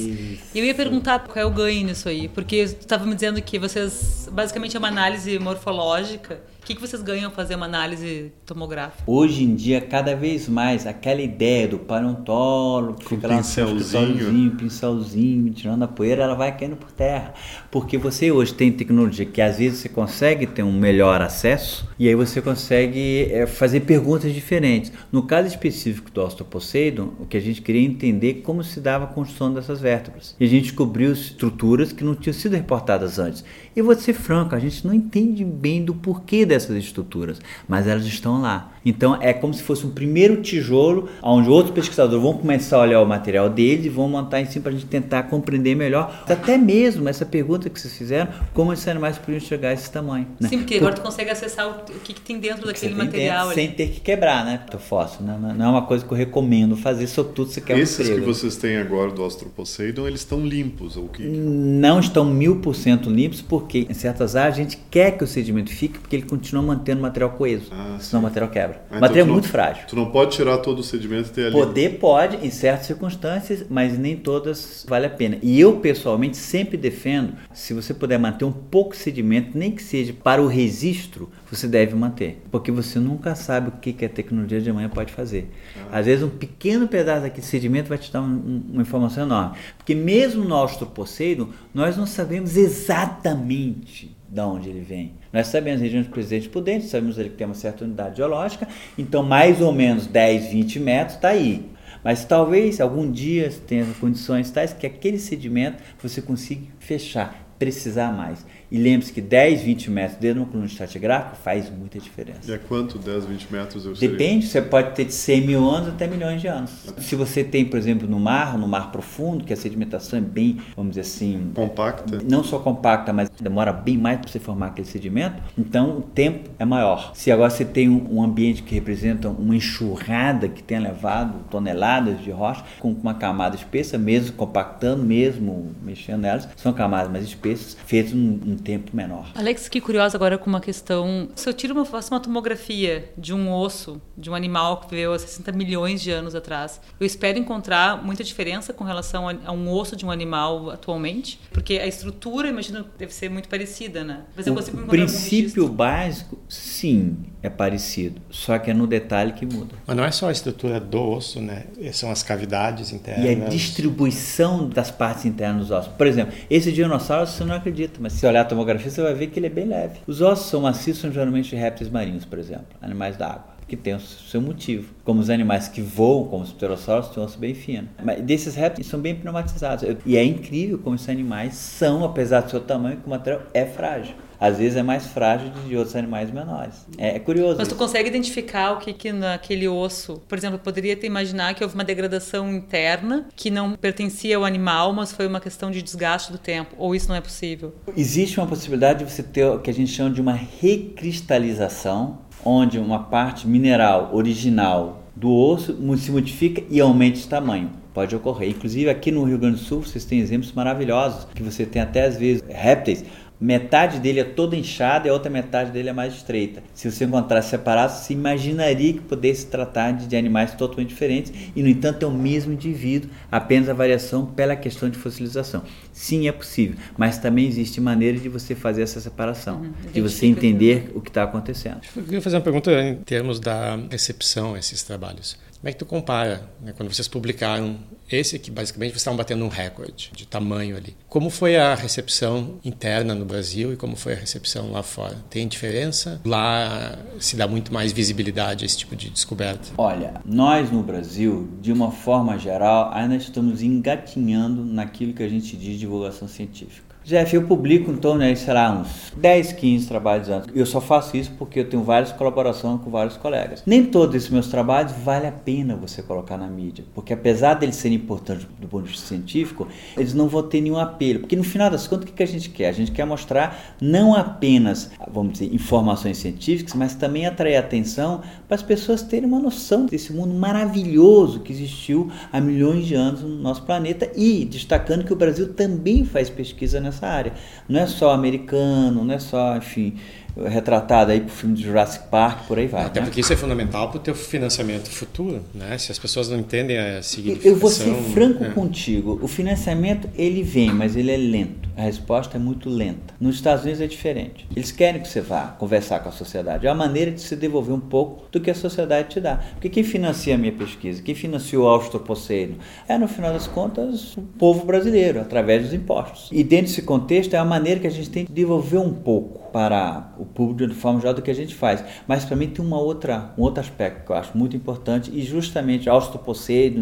E 0.54 0.58
eu 0.58 0.64
ia 0.64 0.74
perguntar 0.74 1.20
qual 1.20 1.36
é 1.38 1.46
o 1.46 1.50
ganho 1.50 1.86
nisso 1.86 2.08
aí, 2.08 2.28
porque 2.28 2.56
estava 2.80 3.04
me 3.06 3.14
dizendo 3.14 3.40
que 3.40 3.58
vocês, 3.58 4.28
basicamente 4.30 4.76
é 4.76 4.78
uma 4.78 4.88
análise 4.88 5.38
morfológica. 5.38 6.40
O 6.62 6.64
que, 6.64 6.76
que 6.76 6.80
vocês 6.80 7.02
ganham 7.02 7.28
fazer 7.32 7.56
uma 7.56 7.66
análise 7.66 8.30
tomográfica? 8.46 9.02
Hoje 9.04 9.42
em 9.42 9.52
dia, 9.52 9.80
cada 9.80 10.14
vez 10.14 10.48
mais, 10.48 10.86
aquela 10.86 11.20
ideia 11.20 11.66
do 11.66 11.76
paleontólogo 11.76 13.00
que 13.00 13.04
Com 13.04 13.16
fica 13.16 13.26
lá 13.26 13.38
pincelzinho. 13.38 13.80
escritóriozinho, 13.80 14.50
pincelzinho, 14.52 15.52
tirando 15.52 15.82
a 15.82 15.88
poeira, 15.88 16.22
ela 16.22 16.36
vai 16.36 16.56
caindo 16.56 16.76
por 16.76 16.92
terra. 16.92 17.34
Porque 17.68 17.98
você 17.98 18.30
hoje 18.30 18.54
tem 18.54 18.70
tecnologia 18.70 19.26
que 19.26 19.42
às 19.42 19.58
vezes 19.58 19.80
você 19.80 19.88
consegue 19.88 20.46
ter 20.46 20.62
um 20.62 20.70
melhor 20.70 21.20
acesso 21.20 21.88
e 21.98 22.06
aí 22.06 22.14
você 22.14 22.40
consegue 22.40 23.24
é, 23.32 23.44
fazer 23.44 23.80
perguntas 23.80 24.32
diferentes. 24.32 24.92
No 25.10 25.24
caso 25.24 25.48
específico 25.48 26.12
do 26.12 26.22
Ostropocedon, 26.22 27.12
o 27.18 27.26
que 27.26 27.36
a 27.36 27.40
gente 27.40 27.60
queria 27.60 27.82
entender 27.82 28.34
como 28.34 28.62
se 28.62 28.80
dava 28.80 29.06
a 29.06 29.08
construção 29.08 29.52
dessas 29.52 29.80
vértebras. 29.80 30.36
E 30.38 30.44
a 30.44 30.48
gente 30.48 30.66
descobriu 30.66 31.12
estruturas 31.12 31.92
que 31.92 32.04
não 32.04 32.14
tinham 32.14 32.34
sido 32.34 32.54
reportadas 32.54 33.18
antes. 33.18 33.44
E 33.74 33.82
vou 33.82 33.96
ser 33.96 34.12
franco, 34.12 34.54
a 34.54 34.60
gente 34.60 34.86
não 34.86 34.94
entende 34.94 35.44
bem 35.44 35.84
do 35.84 35.92
porquê 35.92 36.51
dessas 36.52 36.76
estruturas, 36.76 37.40
mas 37.66 37.86
elas 37.86 38.04
estão 38.04 38.40
lá. 38.40 38.72
Então 38.84 39.16
é 39.20 39.32
como 39.32 39.54
se 39.54 39.62
fosse 39.62 39.86
um 39.86 39.90
primeiro 39.90 40.42
tijolo, 40.42 41.08
onde 41.22 41.48
outros 41.48 41.74
pesquisadores 41.74 42.22
vão 42.22 42.34
começar 42.34 42.76
a 42.76 42.80
olhar 42.80 43.00
o 43.00 43.06
material 43.06 43.48
deles 43.48 43.86
e 43.86 43.88
vão 43.88 44.08
montar 44.08 44.40
em 44.40 44.46
cima 44.46 44.64
para 44.64 44.72
a 44.72 44.74
gente 44.74 44.86
tentar 44.86 45.24
compreender 45.24 45.74
melhor, 45.74 46.24
até 46.28 46.58
mesmo 46.58 47.08
essa 47.08 47.24
pergunta 47.24 47.70
que 47.70 47.80
vocês 47.80 47.96
fizeram, 47.96 48.30
como 48.52 48.72
esses 48.72 48.86
animais 48.88 49.18
podiam 49.18 49.40
chegar 49.40 49.70
a 49.70 49.72
esse 49.72 49.90
tamanho. 49.90 50.26
né? 50.38 50.48
Sim, 50.48 50.58
porque 50.58 50.76
agora 50.76 50.94
tu 50.94 51.00
consegue 51.00 51.30
acessar 51.30 51.68
o, 51.68 52.00
que, 52.00 52.12
que 52.12 52.20
tem 52.20 52.38
dentro 52.38 52.62
Você 52.62 52.66
daquele 52.66 52.94
material 52.94 53.48
dentro, 53.48 53.60
ali. 53.60 53.68
sem 53.68 53.70
ter 53.76 53.88
que 53.94 54.00
quebrar, 54.00 54.44
né? 54.44 54.60
O 54.72 54.78
fóssil, 54.78 55.24
né? 55.24 55.38
não, 55.40 55.54
não 55.54 55.66
é 55.66 55.68
uma 55.68 55.82
coisa 55.82 56.04
que 56.04 56.12
eu 56.12 56.16
recomendo 56.16 56.76
fazer, 56.76 57.06
sobretudo 57.06 57.50
se 57.50 57.60
quer 57.60 57.76
um 57.76 57.78
Esses 57.78 58.08
que 58.08 58.20
vocês 58.20 58.56
têm 58.56 58.76
agora 58.76 59.10
do 59.10 59.24
Astroposeidon, 59.24 60.06
eles 60.06 60.20
estão 60.20 60.44
limpos, 60.44 60.96
ou 60.96 61.08
que 61.08 61.22
não 61.22 62.00
estão 62.00 62.24
mil 62.24 62.56
por 62.56 62.74
cento 62.74 63.08
limpos, 63.08 63.40
porque 63.40 63.86
em 63.88 63.94
certas 63.94 64.36
áreas 64.36 64.54
a 64.54 64.58
gente 64.58 64.78
quer 64.90 65.16
que 65.16 65.24
o 65.24 65.26
sedimento 65.26 65.70
fique, 65.70 65.98
porque 65.98 66.16
ele 66.16 66.26
continua 66.42 66.62
mantendo 66.62 66.98
o 66.98 67.02
material 67.02 67.30
coeso, 67.30 67.68
Ah, 67.70 67.96
senão 68.00 68.20
o 68.20 68.22
material 68.24 68.50
quebra. 68.50 68.82
Ah, 68.90 68.98
o 68.98 69.00
material 69.00 69.24
então 69.24 69.30
é 69.30 69.32
muito 69.32 69.44
não- 69.44 69.50
frágil. 69.50 69.84
Tu 69.86 69.94
não 69.94 70.10
pode 70.10 70.32
tirar 70.32 70.58
todo 70.58 70.80
o 70.80 70.82
sedimento 70.82 71.28
e 71.28 71.32
ter 71.32 71.42
ali. 71.46 71.52
Poder 71.52 71.98
pode, 72.00 72.44
em 72.44 72.50
certas 72.50 72.86
circunstâncias, 72.86 73.64
mas 73.70 73.96
nem 73.96 74.16
todas 74.16 74.84
vale 74.88 75.06
a 75.06 75.10
pena. 75.10 75.38
E 75.40 75.60
eu, 75.60 75.76
pessoalmente, 75.76 76.36
sempre 76.36 76.76
defendo, 76.76 77.34
se 77.52 77.72
você 77.72 77.94
puder 77.94 78.18
manter 78.18 78.44
um 78.44 78.52
pouco 78.52 78.90
de 78.90 78.96
sedimento, 78.98 79.56
nem 79.56 79.70
que 79.70 79.82
seja 79.82 80.12
para 80.12 80.42
o 80.42 80.48
registro, 80.48 81.30
você 81.50 81.68
deve 81.68 81.94
manter. 81.94 82.42
Porque 82.50 82.72
você 82.72 82.98
nunca 82.98 83.34
sabe 83.36 83.68
o 83.68 83.72
que 83.72 83.92
que 83.92 84.04
a 84.04 84.08
tecnologia 84.08 84.60
de 84.60 84.68
amanhã 84.68 84.88
pode 84.88 85.12
fazer. 85.12 85.48
Às 85.92 86.06
vezes, 86.06 86.24
um 86.24 86.30
pequeno 86.30 86.88
pedaço 86.88 87.22
daquele 87.22 87.46
sedimento 87.46 87.88
vai 87.88 87.98
te 87.98 88.12
dar 88.12 88.20
um- 88.20 88.24
um- 88.26 88.62
uma 88.72 88.82
informação 88.82 89.24
enorme. 89.24 89.56
Porque 89.76 89.94
mesmo 89.94 90.44
no 90.44 90.54
Austroposeidon, 90.56 91.48
nós 91.72 91.96
não 91.96 92.06
sabemos 92.06 92.56
exatamente 92.56 94.16
de 94.28 94.40
onde 94.40 94.68
ele 94.70 94.80
vem. 94.80 95.12
Nós 95.32 95.46
sabemos 95.46 95.80
a 95.80 95.84
região 95.84 96.02
de 96.02 96.08
presidente 96.08 96.48
por 96.48 96.60
dentro, 96.60 96.88
sabemos 96.88 97.16
que 97.16 97.28
tem 97.30 97.46
uma 97.46 97.54
certa 97.54 97.84
unidade 97.84 98.18
geológica, 98.18 98.68
então 98.98 99.22
mais 99.22 99.60
ou 99.60 99.72
menos 99.72 100.06
10, 100.06 100.46
20 100.46 100.80
metros 100.80 101.16
está 101.16 101.28
aí. 101.28 101.70
Mas 102.04 102.24
talvez 102.24 102.80
algum 102.80 103.10
dia 103.10 103.50
tenha 103.66 103.86
condições 104.00 104.50
tais 104.50 104.72
que 104.72 104.86
aquele 104.86 105.18
sedimento 105.18 105.82
você 106.02 106.20
consiga 106.20 106.66
fechar, 106.78 107.54
precisar 107.58 108.12
mais. 108.12 108.44
E 108.72 108.78
lembre-se 108.78 109.12
que 109.12 109.20
10, 109.20 109.60
20 109.60 109.90
metros 109.90 110.18
dentro 110.18 110.36
de 110.36 110.40
uma 110.40 110.46
coluna 110.46 110.66
estratigráfica 110.66 111.36
faz 111.36 111.68
muita 111.68 111.98
diferença. 111.98 112.50
E 112.50 112.54
é 112.54 112.56
quanto? 112.56 112.98
10, 112.98 113.26
20 113.26 113.52
metros 113.52 113.84
eu 113.84 113.94
seria? 113.94 114.16
Depende, 114.16 114.46
você 114.46 114.62
pode 114.62 114.94
ter 114.94 115.04
de 115.04 115.12
100 115.12 115.46
mil 115.46 115.68
anos 115.68 115.90
até 115.90 116.06
milhões 116.06 116.40
de 116.40 116.48
anos. 116.48 116.70
Se 116.96 117.14
você 117.14 117.44
tem, 117.44 117.66
por 117.66 117.76
exemplo, 117.76 118.08
no 118.08 118.18
mar, 118.18 118.56
no 118.56 118.66
mar 118.66 118.90
profundo, 118.90 119.44
que 119.44 119.52
a 119.52 119.56
sedimentação 119.56 120.18
é 120.18 120.22
bem, 120.22 120.56
vamos 120.74 120.92
dizer 120.92 121.02
assim, 121.02 121.50
Compacta? 121.54 122.20
não 122.26 122.42
só 122.42 122.60
compacta, 122.60 123.12
mas 123.12 123.28
demora 123.38 123.74
bem 123.74 123.98
mais 123.98 124.18
para 124.18 124.30
você 124.30 124.38
formar 124.38 124.68
aquele 124.68 124.88
sedimento, 124.88 125.42
então 125.58 125.98
o 125.98 126.00
tempo 126.00 126.48
é 126.58 126.64
maior. 126.64 127.12
Se 127.14 127.30
agora 127.30 127.50
você 127.50 127.66
tem 127.66 127.90
um 127.90 128.22
ambiente 128.22 128.62
que 128.62 128.74
representa 128.74 129.28
uma 129.28 129.54
enxurrada 129.54 130.48
que 130.48 130.62
tenha 130.62 130.80
levado 130.80 131.40
toneladas 131.50 132.22
de 132.22 132.30
rocha 132.30 132.64
com 132.80 132.90
uma 132.90 133.12
camada 133.12 133.54
espessa, 133.54 133.98
mesmo 133.98 134.34
compactando, 134.34 135.02
mesmo 135.02 135.72
mexendo 135.82 136.22
nelas, 136.22 136.48
são 136.56 136.72
camadas 136.72 137.12
mais 137.12 137.24
espessas, 137.24 137.76
feitas 137.84 138.14
num 138.14 138.61
tempo 138.62 138.94
menor. 138.94 139.30
Alex, 139.34 139.64
fiquei 139.64 139.80
curiosa 139.80 140.16
agora 140.16 140.38
com 140.38 140.48
uma 140.48 140.60
questão. 140.60 141.28
Se 141.34 141.48
eu 141.48 141.52
tiro 141.52 141.74
uma, 141.74 141.84
faço 141.84 142.12
uma 142.12 142.20
tomografia 142.20 143.12
de 143.16 143.34
um 143.34 143.52
osso 143.52 144.00
de 144.16 144.30
um 144.30 144.34
animal 144.34 144.80
que 144.80 144.90
viveu 144.90 145.12
há 145.12 145.18
60 145.18 145.52
milhões 145.52 146.00
de 146.00 146.10
anos 146.10 146.34
atrás, 146.34 146.80
eu 146.98 147.06
espero 147.06 147.38
encontrar 147.38 148.02
muita 148.02 148.22
diferença 148.22 148.72
com 148.72 148.84
relação 148.84 149.28
a, 149.28 149.34
a 149.46 149.52
um 149.52 149.70
osso 149.70 149.96
de 149.96 150.06
um 150.06 150.10
animal 150.10 150.70
atualmente? 150.70 151.40
Porque 151.52 151.74
a 151.74 151.86
estrutura, 151.86 152.48
imagino, 152.48 152.84
deve 152.98 153.12
ser 153.12 153.28
muito 153.28 153.48
parecida, 153.48 154.04
né? 154.04 154.22
Mas 154.36 154.46
eu 154.46 154.54
consigo 154.54 154.76
O 154.76 154.80
encontrar 154.80 155.02
algum 155.02 155.12
princípio 155.12 155.68
básico 155.68 156.38
Sim, 156.48 157.16
é 157.42 157.48
parecido, 157.48 158.20
só 158.30 158.58
que 158.58 158.70
é 158.70 158.74
no 158.74 158.86
detalhe 158.86 159.32
que 159.32 159.46
muda. 159.46 159.74
Mas 159.86 159.96
não 159.96 160.04
é 160.04 160.10
só 160.10 160.28
a 160.28 160.32
estrutura 160.32 160.78
do 160.78 161.00
osso, 161.00 161.40
né? 161.40 161.64
São 161.92 162.10
as 162.10 162.22
cavidades 162.22 162.92
internas. 162.92 163.24
E 163.24 163.28
a 163.30 163.48
distribuição 163.48 164.68
das 164.68 164.90
partes 164.90 165.24
internas 165.24 165.62
dos 165.62 165.70
ossos. 165.70 165.92
Por 165.92 166.06
exemplo, 166.06 166.34
esse 166.48 166.70
dinossauro 166.70 167.26
você 167.26 167.44
não 167.44 167.54
acredita, 167.54 167.98
mas 168.00 168.12
se 168.12 168.26
olhar 168.26 168.42
a 168.42 168.44
tomografia 168.52 168.90
você 168.90 169.02
vai 169.02 169.14
ver 169.14 169.28
que 169.28 169.38
ele 169.38 169.46
é 169.46 169.50
bem 169.50 169.66
leve. 169.66 170.00
Os 170.06 170.20
ossos 170.20 170.46
são 170.46 170.60
macios, 170.60 170.98
são 170.98 171.10
geralmente 171.10 171.56
répteis 171.56 171.90
marinhos, 171.90 172.24
por 172.24 172.38
exemplo, 172.38 172.66
animais 172.80 173.16
da 173.16 173.28
água 173.28 173.52
que 173.72 173.76
tem 173.76 173.94
o 173.94 174.00
seu 174.00 174.38
motivo. 174.38 174.92
Como 175.02 175.18
os 175.20 175.30
animais 175.30 175.66
que 175.66 175.80
voam, 175.80 176.28
como 176.28 176.42
os 176.44 176.52
pterossauros, 176.52 177.08
têm 177.08 177.22
um 177.22 177.24
osso 177.24 177.38
bem 177.38 177.54
fino. 177.54 177.88
Mas 178.04 178.20
desses 178.20 178.54
répteis 178.54 178.86
são 178.86 179.00
bem 179.00 179.14
pneumatizados. 179.14 179.82
E 180.04 180.14
é 180.14 180.22
incrível 180.22 180.78
como 180.78 180.94
esses 180.94 181.08
animais 181.08 181.54
são, 181.54 182.04
apesar 182.04 182.42
do 182.42 182.50
seu 182.50 182.60
tamanho, 182.60 182.98
que 182.98 183.06
o 183.06 183.10
material 183.10 183.40
é 183.54 183.64
frágil 183.64 184.14
às 184.42 184.58
vezes 184.58 184.76
é 184.76 184.82
mais 184.82 185.06
frágil 185.06 185.50
de 185.68 185.76
outros 185.76 185.94
animais 185.94 186.28
menores. 186.28 186.84
É, 186.98 187.14
é 187.14 187.18
curioso. 187.20 187.58
Mas 187.58 187.68
tu 187.68 187.76
isso. 187.76 187.78
consegue 187.78 188.08
identificar 188.08 188.72
o 188.72 188.78
que, 188.78 188.92
que 188.92 189.12
naquele 189.12 189.68
osso, 189.68 190.20
por 190.26 190.36
exemplo, 190.36 190.58
poderia 190.58 190.96
te 190.96 191.06
imaginar 191.06 191.54
que 191.54 191.62
houve 191.62 191.76
uma 191.76 191.84
degradação 191.84 192.52
interna 192.52 193.28
que 193.36 193.52
não 193.52 193.76
pertencia 193.76 194.36
ao 194.36 194.44
animal, 194.44 194.92
mas 194.92 195.12
foi 195.12 195.28
uma 195.28 195.38
questão 195.38 195.70
de 195.70 195.80
desgaste 195.80 196.32
do 196.32 196.38
tempo, 196.38 196.74
ou 196.76 196.92
isso 196.92 197.08
não 197.08 197.14
é 197.14 197.20
possível? 197.20 197.72
Existe 197.96 198.40
uma 198.40 198.48
possibilidade 198.48 199.04
de 199.04 199.12
você 199.12 199.22
ter 199.22 199.44
o 199.46 199.60
que 199.60 199.70
a 199.70 199.74
gente 199.74 199.92
chama 199.92 200.10
de 200.10 200.20
uma 200.20 200.32
recristalização, 200.32 202.18
onde 202.44 202.80
uma 202.80 202.98
parte 202.98 203.46
mineral 203.46 204.10
original 204.12 205.04
do 205.14 205.32
osso 205.32 205.78
se 205.96 206.10
modifica 206.10 206.64
e 206.68 206.80
aumenta 206.80 207.18
de 207.18 207.28
tamanho 207.28 207.70
pode 207.92 208.16
ocorrer. 208.16 208.50
Inclusive 208.50 208.88
aqui 208.88 209.10
no 209.10 209.22
Rio 209.24 209.38
Grande 209.38 209.56
do 209.56 209.62
Sul 209.62 209.82
vocês 209.82 210.04
têm 210.04 210.18
exemplos 210.18 210.52
maravilhosos, 210.52 211.26
que 211.34 211.42
você 211.42 211.64
tem 211.66 211.80
até 211.80 212.06
às 212.06 212.16
vezes 212.16 212.42
répteis 212.48 213.04
metade 213.42 213.98
dele 213.98 214.20
é 214.20 214.24
toda 214.24 214.56
inchada 214.56 215.08
e 215.08 215.10
a 215.10 215.12
outra 215.12 215.30
metade 215.30 215.72
dele 215.72 215.88
é 215.88 215.92
mais 215.92 216.14
estreita. 216.14 216.62
Se 216.74 216.90
você 216.90 217.04
encontrasse 217.04 217.50
separados, 217.50 217.96
você 217.96 218.12
imaginaria 218.12 218.92
que 218.92 219.00
pudesse 219.00 219.46
tratar 219.46 219.92
de, 219.92 220.06
de, 220.06 220.16
animais 220.16 220.54
totalmente 220.54 220.90
diferentes 220.90 221.32
e, 221.54 221.62
no 221.62 221.68
entanto, 221.68 222.04
é 222.04 222.08
o 222.08 222.12
mesmo 222.12 222.52
indivíduo, 222.52 223.10
apenas 223.30 223.68
a 223.68 223.74
variação 223.74 224.26
pela 224.26 224.54
questão 224.54 224.88
de 224.88 224.96
fossilização. 224.96 225.62
Sim, 225.92 226.28
é 226.28 226.32
possível, 226.32 226.76
mas 226.96 227.18
também 227.18 227.46
existe 227.46 227.80
maneira 227.80 228.18
de 228.18 228.28
você 228.28 228.54
fazer 228.54 228.82
essa 228.82 229.00
separação, 229.00 229.60
uhum, 229.60 229.72
de 229.92 230.00
você 230.00 230.26
entender 230.26 230.92
o 230.94 231.00
que 231.00 231.10
está 231.10 231.24
acontecendo. 231.24 231.80
Eu 231.96 232.02
queria 232.04 232.22
fazer 232.22 232.36
uma 232.36 232.42
pergunta 232.42 232.70
em 232.72 232.96
termos 232.96 233.40
da 233.40 233.76
recepção 233.90 234.54
a 234.54 234.58
esses 234.58 234.82
trabalhos. 234.82 235.36
Como 235.62 235.70
é 235.70 235.72
que 235.72 235.78
tu 235.78 235.86
compara, 235.86 236.42
né, 236.60 236.74
quando 236.76 236.92
vocês 236.92 237.06
publicaram 237.06 237.78
esse 238.10 238.36
que 238.36 238.50
basicamente 238.50 238.90
vocês 238.90 239.00
estavam 239.00 239.16
batendo 239.16 239.44
um 239.44 239.48
recorde 239.48 240.10
de 240.12 240.26
tamanho 240.26 240.76
ali. 240.76 240.96
Como 241.08 241.30
foi 241.30 241.56
a 241.56 241.76
recepção 241.76 242.58
interna 242.64 243.14
no 243.14 243.24
Brasil 243.24 243.72
e 243.72 243.76
como 243.76 243.94
foi 243.94 244.14
a 244.14 244.16
recepção 244.16 244.72
lá 244.72 244.82
fora? 244.82 245.16
Tem 245.30 245.46
diferença? 245.46 246.20
Lá 246.24 246.98
se 247.20 247.36
dá 247.36 247.46
muito 247.46 247.72
mais 247.72 247.92
visibilidade 247.92 248.64
a 248.64 248.66
esse 248.66 248.78
tipo 248.78 248.96
de 248.96 249.08
descoberta? 249.08 249.68
Olha, 249.78 250.14
nós 250.24 250.68
no 250.68 250.82
Brasil, 250.82 251.48
de 251.60 251.72
uma 251.72 251.92
forma 251.92 252.36
geral, 252.40 252.90
ainda 252.92 253.14
estamos 253.14 253.62
engatinhando 253.62 254.64
naquilo 254.64 255.14
que 255.14 255.22
a 255.22 255.28
gente 255.28 255.56
diz 255.56 255.78
divulgação 255.78 256.26
científica. 256.26 256.91
Jeff, 257.04 257.34
eu 257.34 257.42
publico 257.42 257.90
em 257.90 257.96
torno 257.96 258.24
de, 258.24 258.36
sei 258.36 258.54
lá, 258.54 258.72
uns 258.72 259.12
10, 259.16 259.54
15 259.54 259.88
trabalhos 259.88 260.30
anos. 260.30 260.46
Eu 260.54 260.64
só 260.64 260.80
faço 260.80 261.16
isso 261.16 261.32
porque 261.36 261.58
eu 261.58 261.68
tenho 261.68 261.82
várias 261.82 262.12
colaborações 262.12 262.80
com 262.80 262.90
vários 262.90 263.16
colegas. 263.16 263.62
Nem 263.66 263.84
todos 263.84 264.14
esses 264.14 264.30
meus 264.30 264.46
trabalhos 264.46 264.92
vale 265.04 265.26
a 265.26 265.32
pena 265.32 265.74
você 265.74 266.00
colocar 266.00 266.36
na 266.36 266.46
mídia, 266.46 266.84
porque 266.94 267.12
apesar 267.12 267.54
deles 267.54 267.74
serem 267.74 267.96
importantes 267.96 268.46
do 268.60 268.68
ponto 268.68 268.84
de 268.84 268.90
vista 268.90 269.06
científico, 269.06 269.66
eles 269.96 270.14
não 270.14 270.28
vão 270.28 270.44
ter 270.44 270.60
nenhum 270.60 270.78
apelo. 270.78 271.20
Porque 271.20 271.34
no 271.34 271.42
final 271.42 271.68
das 271.68 271.88
contas, 271.88 272.08
o 272.08 272.12
que 272.12 272.22
a 272.22 272.26
gente 272.26 272.50
quer? 272.50 272.68
A 272.68 272.72
gente 272.72 272.92
quer 272.92 273.04
mostrar 273.04 273.76
não 273.80 274.14
apenas, 274.14 274.92
vamos 275.10 275.32
dizer, 275.32 275.52
informações 275.52 276.18
científicas, 276.18 276.74
mas 276.74 276.94
também 276.94 277.26
atrair 277.26 277.56
atenção 277.56 278.22
para 278.52 278.56
as 278.56 278.62
pessoas 278.62 279.00
terem 279.00 279.26
uma 279.26 279.40
noção 279.40 279.86
desse 279.86 280.12
mundo 280.12 280.34
maravilhoso 280.34 281.40
que 281.40 281.50
existiu 281.50 282.12
há 282.30 282.38
milhões 282.38 282.84
de 282.84 282.94
anos 282.94 283.22
no 283.22 283.30
nosso 283.36 283.62
planeta 283.62 284.10
e 284.14 284.44
destacando 284.44 285.04
que 285.04 285.12
o 285.12 285.16
Brasil 285.16 285.54
também 285.54 286.04
faz 286.04 286.28
pesquisa 286.28 286.78
nessa 286.78 287.06
área. 287.06 287.32
Não 287.66 287.80
é 287.80 287.86
só 287.86 288.10
americano, 288.10 289.06
não 289.06 289.14
é 289.14 289.18
só, 289.18 289.56
enfim, 289.56 289.94
retratado 290.36 291.12
aí 291.12 291.20
pro 291.22 291.30
filme 291.30 291.56
de 291.56 291.62
Jurassic 291.62 292.08
Park, 292.08 292.46
por 292.46 292.58
aí 292.58 292.66
vai. 292.66 292.84
Até 292.84 293.00
né? 293.00 293.06
porque 293.06 293.22
isso 293.22 293.32
é 293.32 293.36
fundamental 293.36 293.88
para 293.88 293.96
o 293.96 294.00
teu 294.00 294.14
financiamento 294.14 294.90
futuro, 294.90 295.40
né? 295.54 295.78
Se 295.78 295.90
as 295.90 295.98
pessoas 295.98 296.28
não 296.28 296.38
entendem 296.38 296.78
a 296.78 297.02
significação... 297.02 297.52
Eu 297.52 297.58
vou 297.58 297.70
ser 297.70 297.94
franco 298.12 298.44
é. 298.44 298.50
contigo, 298.50 299.18
o 299.22 299.28
financiamento 299.28 300.10
ele 300.14 300.42
vem, 300.42 300.74
mas 300.74 300.94
ele 300.94 301.10
é 301.10 301.16
lento. 301.16 301.70
A 301.74 301.82
resposta 301.82 302.36
é 302.36 302.40
muito 302.40 302.68
lenta. 302.68 303.14
Nos 303.18 303.36
Estados 303.36 303.64
Unidos 303.64 303.80
é 303.80 303.86
diferente. 303.86 304.46
Eles 304.54 304.70
querem 304.70 305.00
que 305.00 305.08
você 305.08 305.22
vá 305.22 305.46
conversar 305.58 306.00
com 306.00 306.10
a 306.10 306.12
sociedade. 306.12 306.66
É 306.66 306.70
a 306.70 306.74
maneira 306.74 307.10
de 307.10 307.20
se 307.20 307.34
devolver 307.34 307.74
um 307.74 307.80
pouco 307.80 308.26
do 308.30 308.40
que 308.40 308.50
a 308.50 308.54
sociedade 308.54 309.08
te 309.08 309.20
dá. 309.20 309.36
Porque 309.52 309.70
quem 309.70 309.82
financia 309.82 310.34
a 310.34 310.38
minha 310.38 310.52
pesquisa, 310.52 311.02
quem 311.02 311.14
financiou 311.14 311.64
o 311.64 311.68
Austropoceino, 311.68 312.56
é, 312.86 312.98
no 312.98 313.08
final 313.08 313.32
das 313.32 313.46
contas, 313.46 314.14
o 314.16 314.22
povo 314.22 314.66
brasileiro, 314.66 315.20
através 315.20 315.62
dos 315.62 315.72
impostos. 315.72 316.28
E 316.30 316.44
dentro 316.44 316.66
desse 316.66 316.82
contexto, 316.82 317.34
é 317.34 317.38
a 317.38 317.44
maneira 317.44 317.80
que 317.80 317.86
a 317.86 317.90
gente 317.90 318.10
tem 318.10 318.24
de 318.26 318.32
devolver 318.32 318.80
um 318.80 318.92
pouco 318.92 319.50
para 319.52 320.12
o 320.18 320.24
público 320.24 320.72
de 320.72 320.78
forma 320.78 320.98
geral 320.98 321.14
do 321.14 321.22
que 321.22 321.30
a 321.30 321.34
gente 321.34 321.54
faz. 321.54 321.84
Mas 322.06 322.24
para 322.24 322.36
mim 322.36 322.48
tem 322.48 322.64
uma 322.64 322.80
outra, 322.80 323.32
um 323.36 323.42
outro 323.42 323.60
aspecto 323.60 324.06
que 324.06 324.12
eu 324.12 324.16
acho 324.16 324.36
muito 324.36 324.56
importante 324.56 325.10
e 325.12 325.22
justamente 325.22 325.88
Australopithecus 325.88 326.22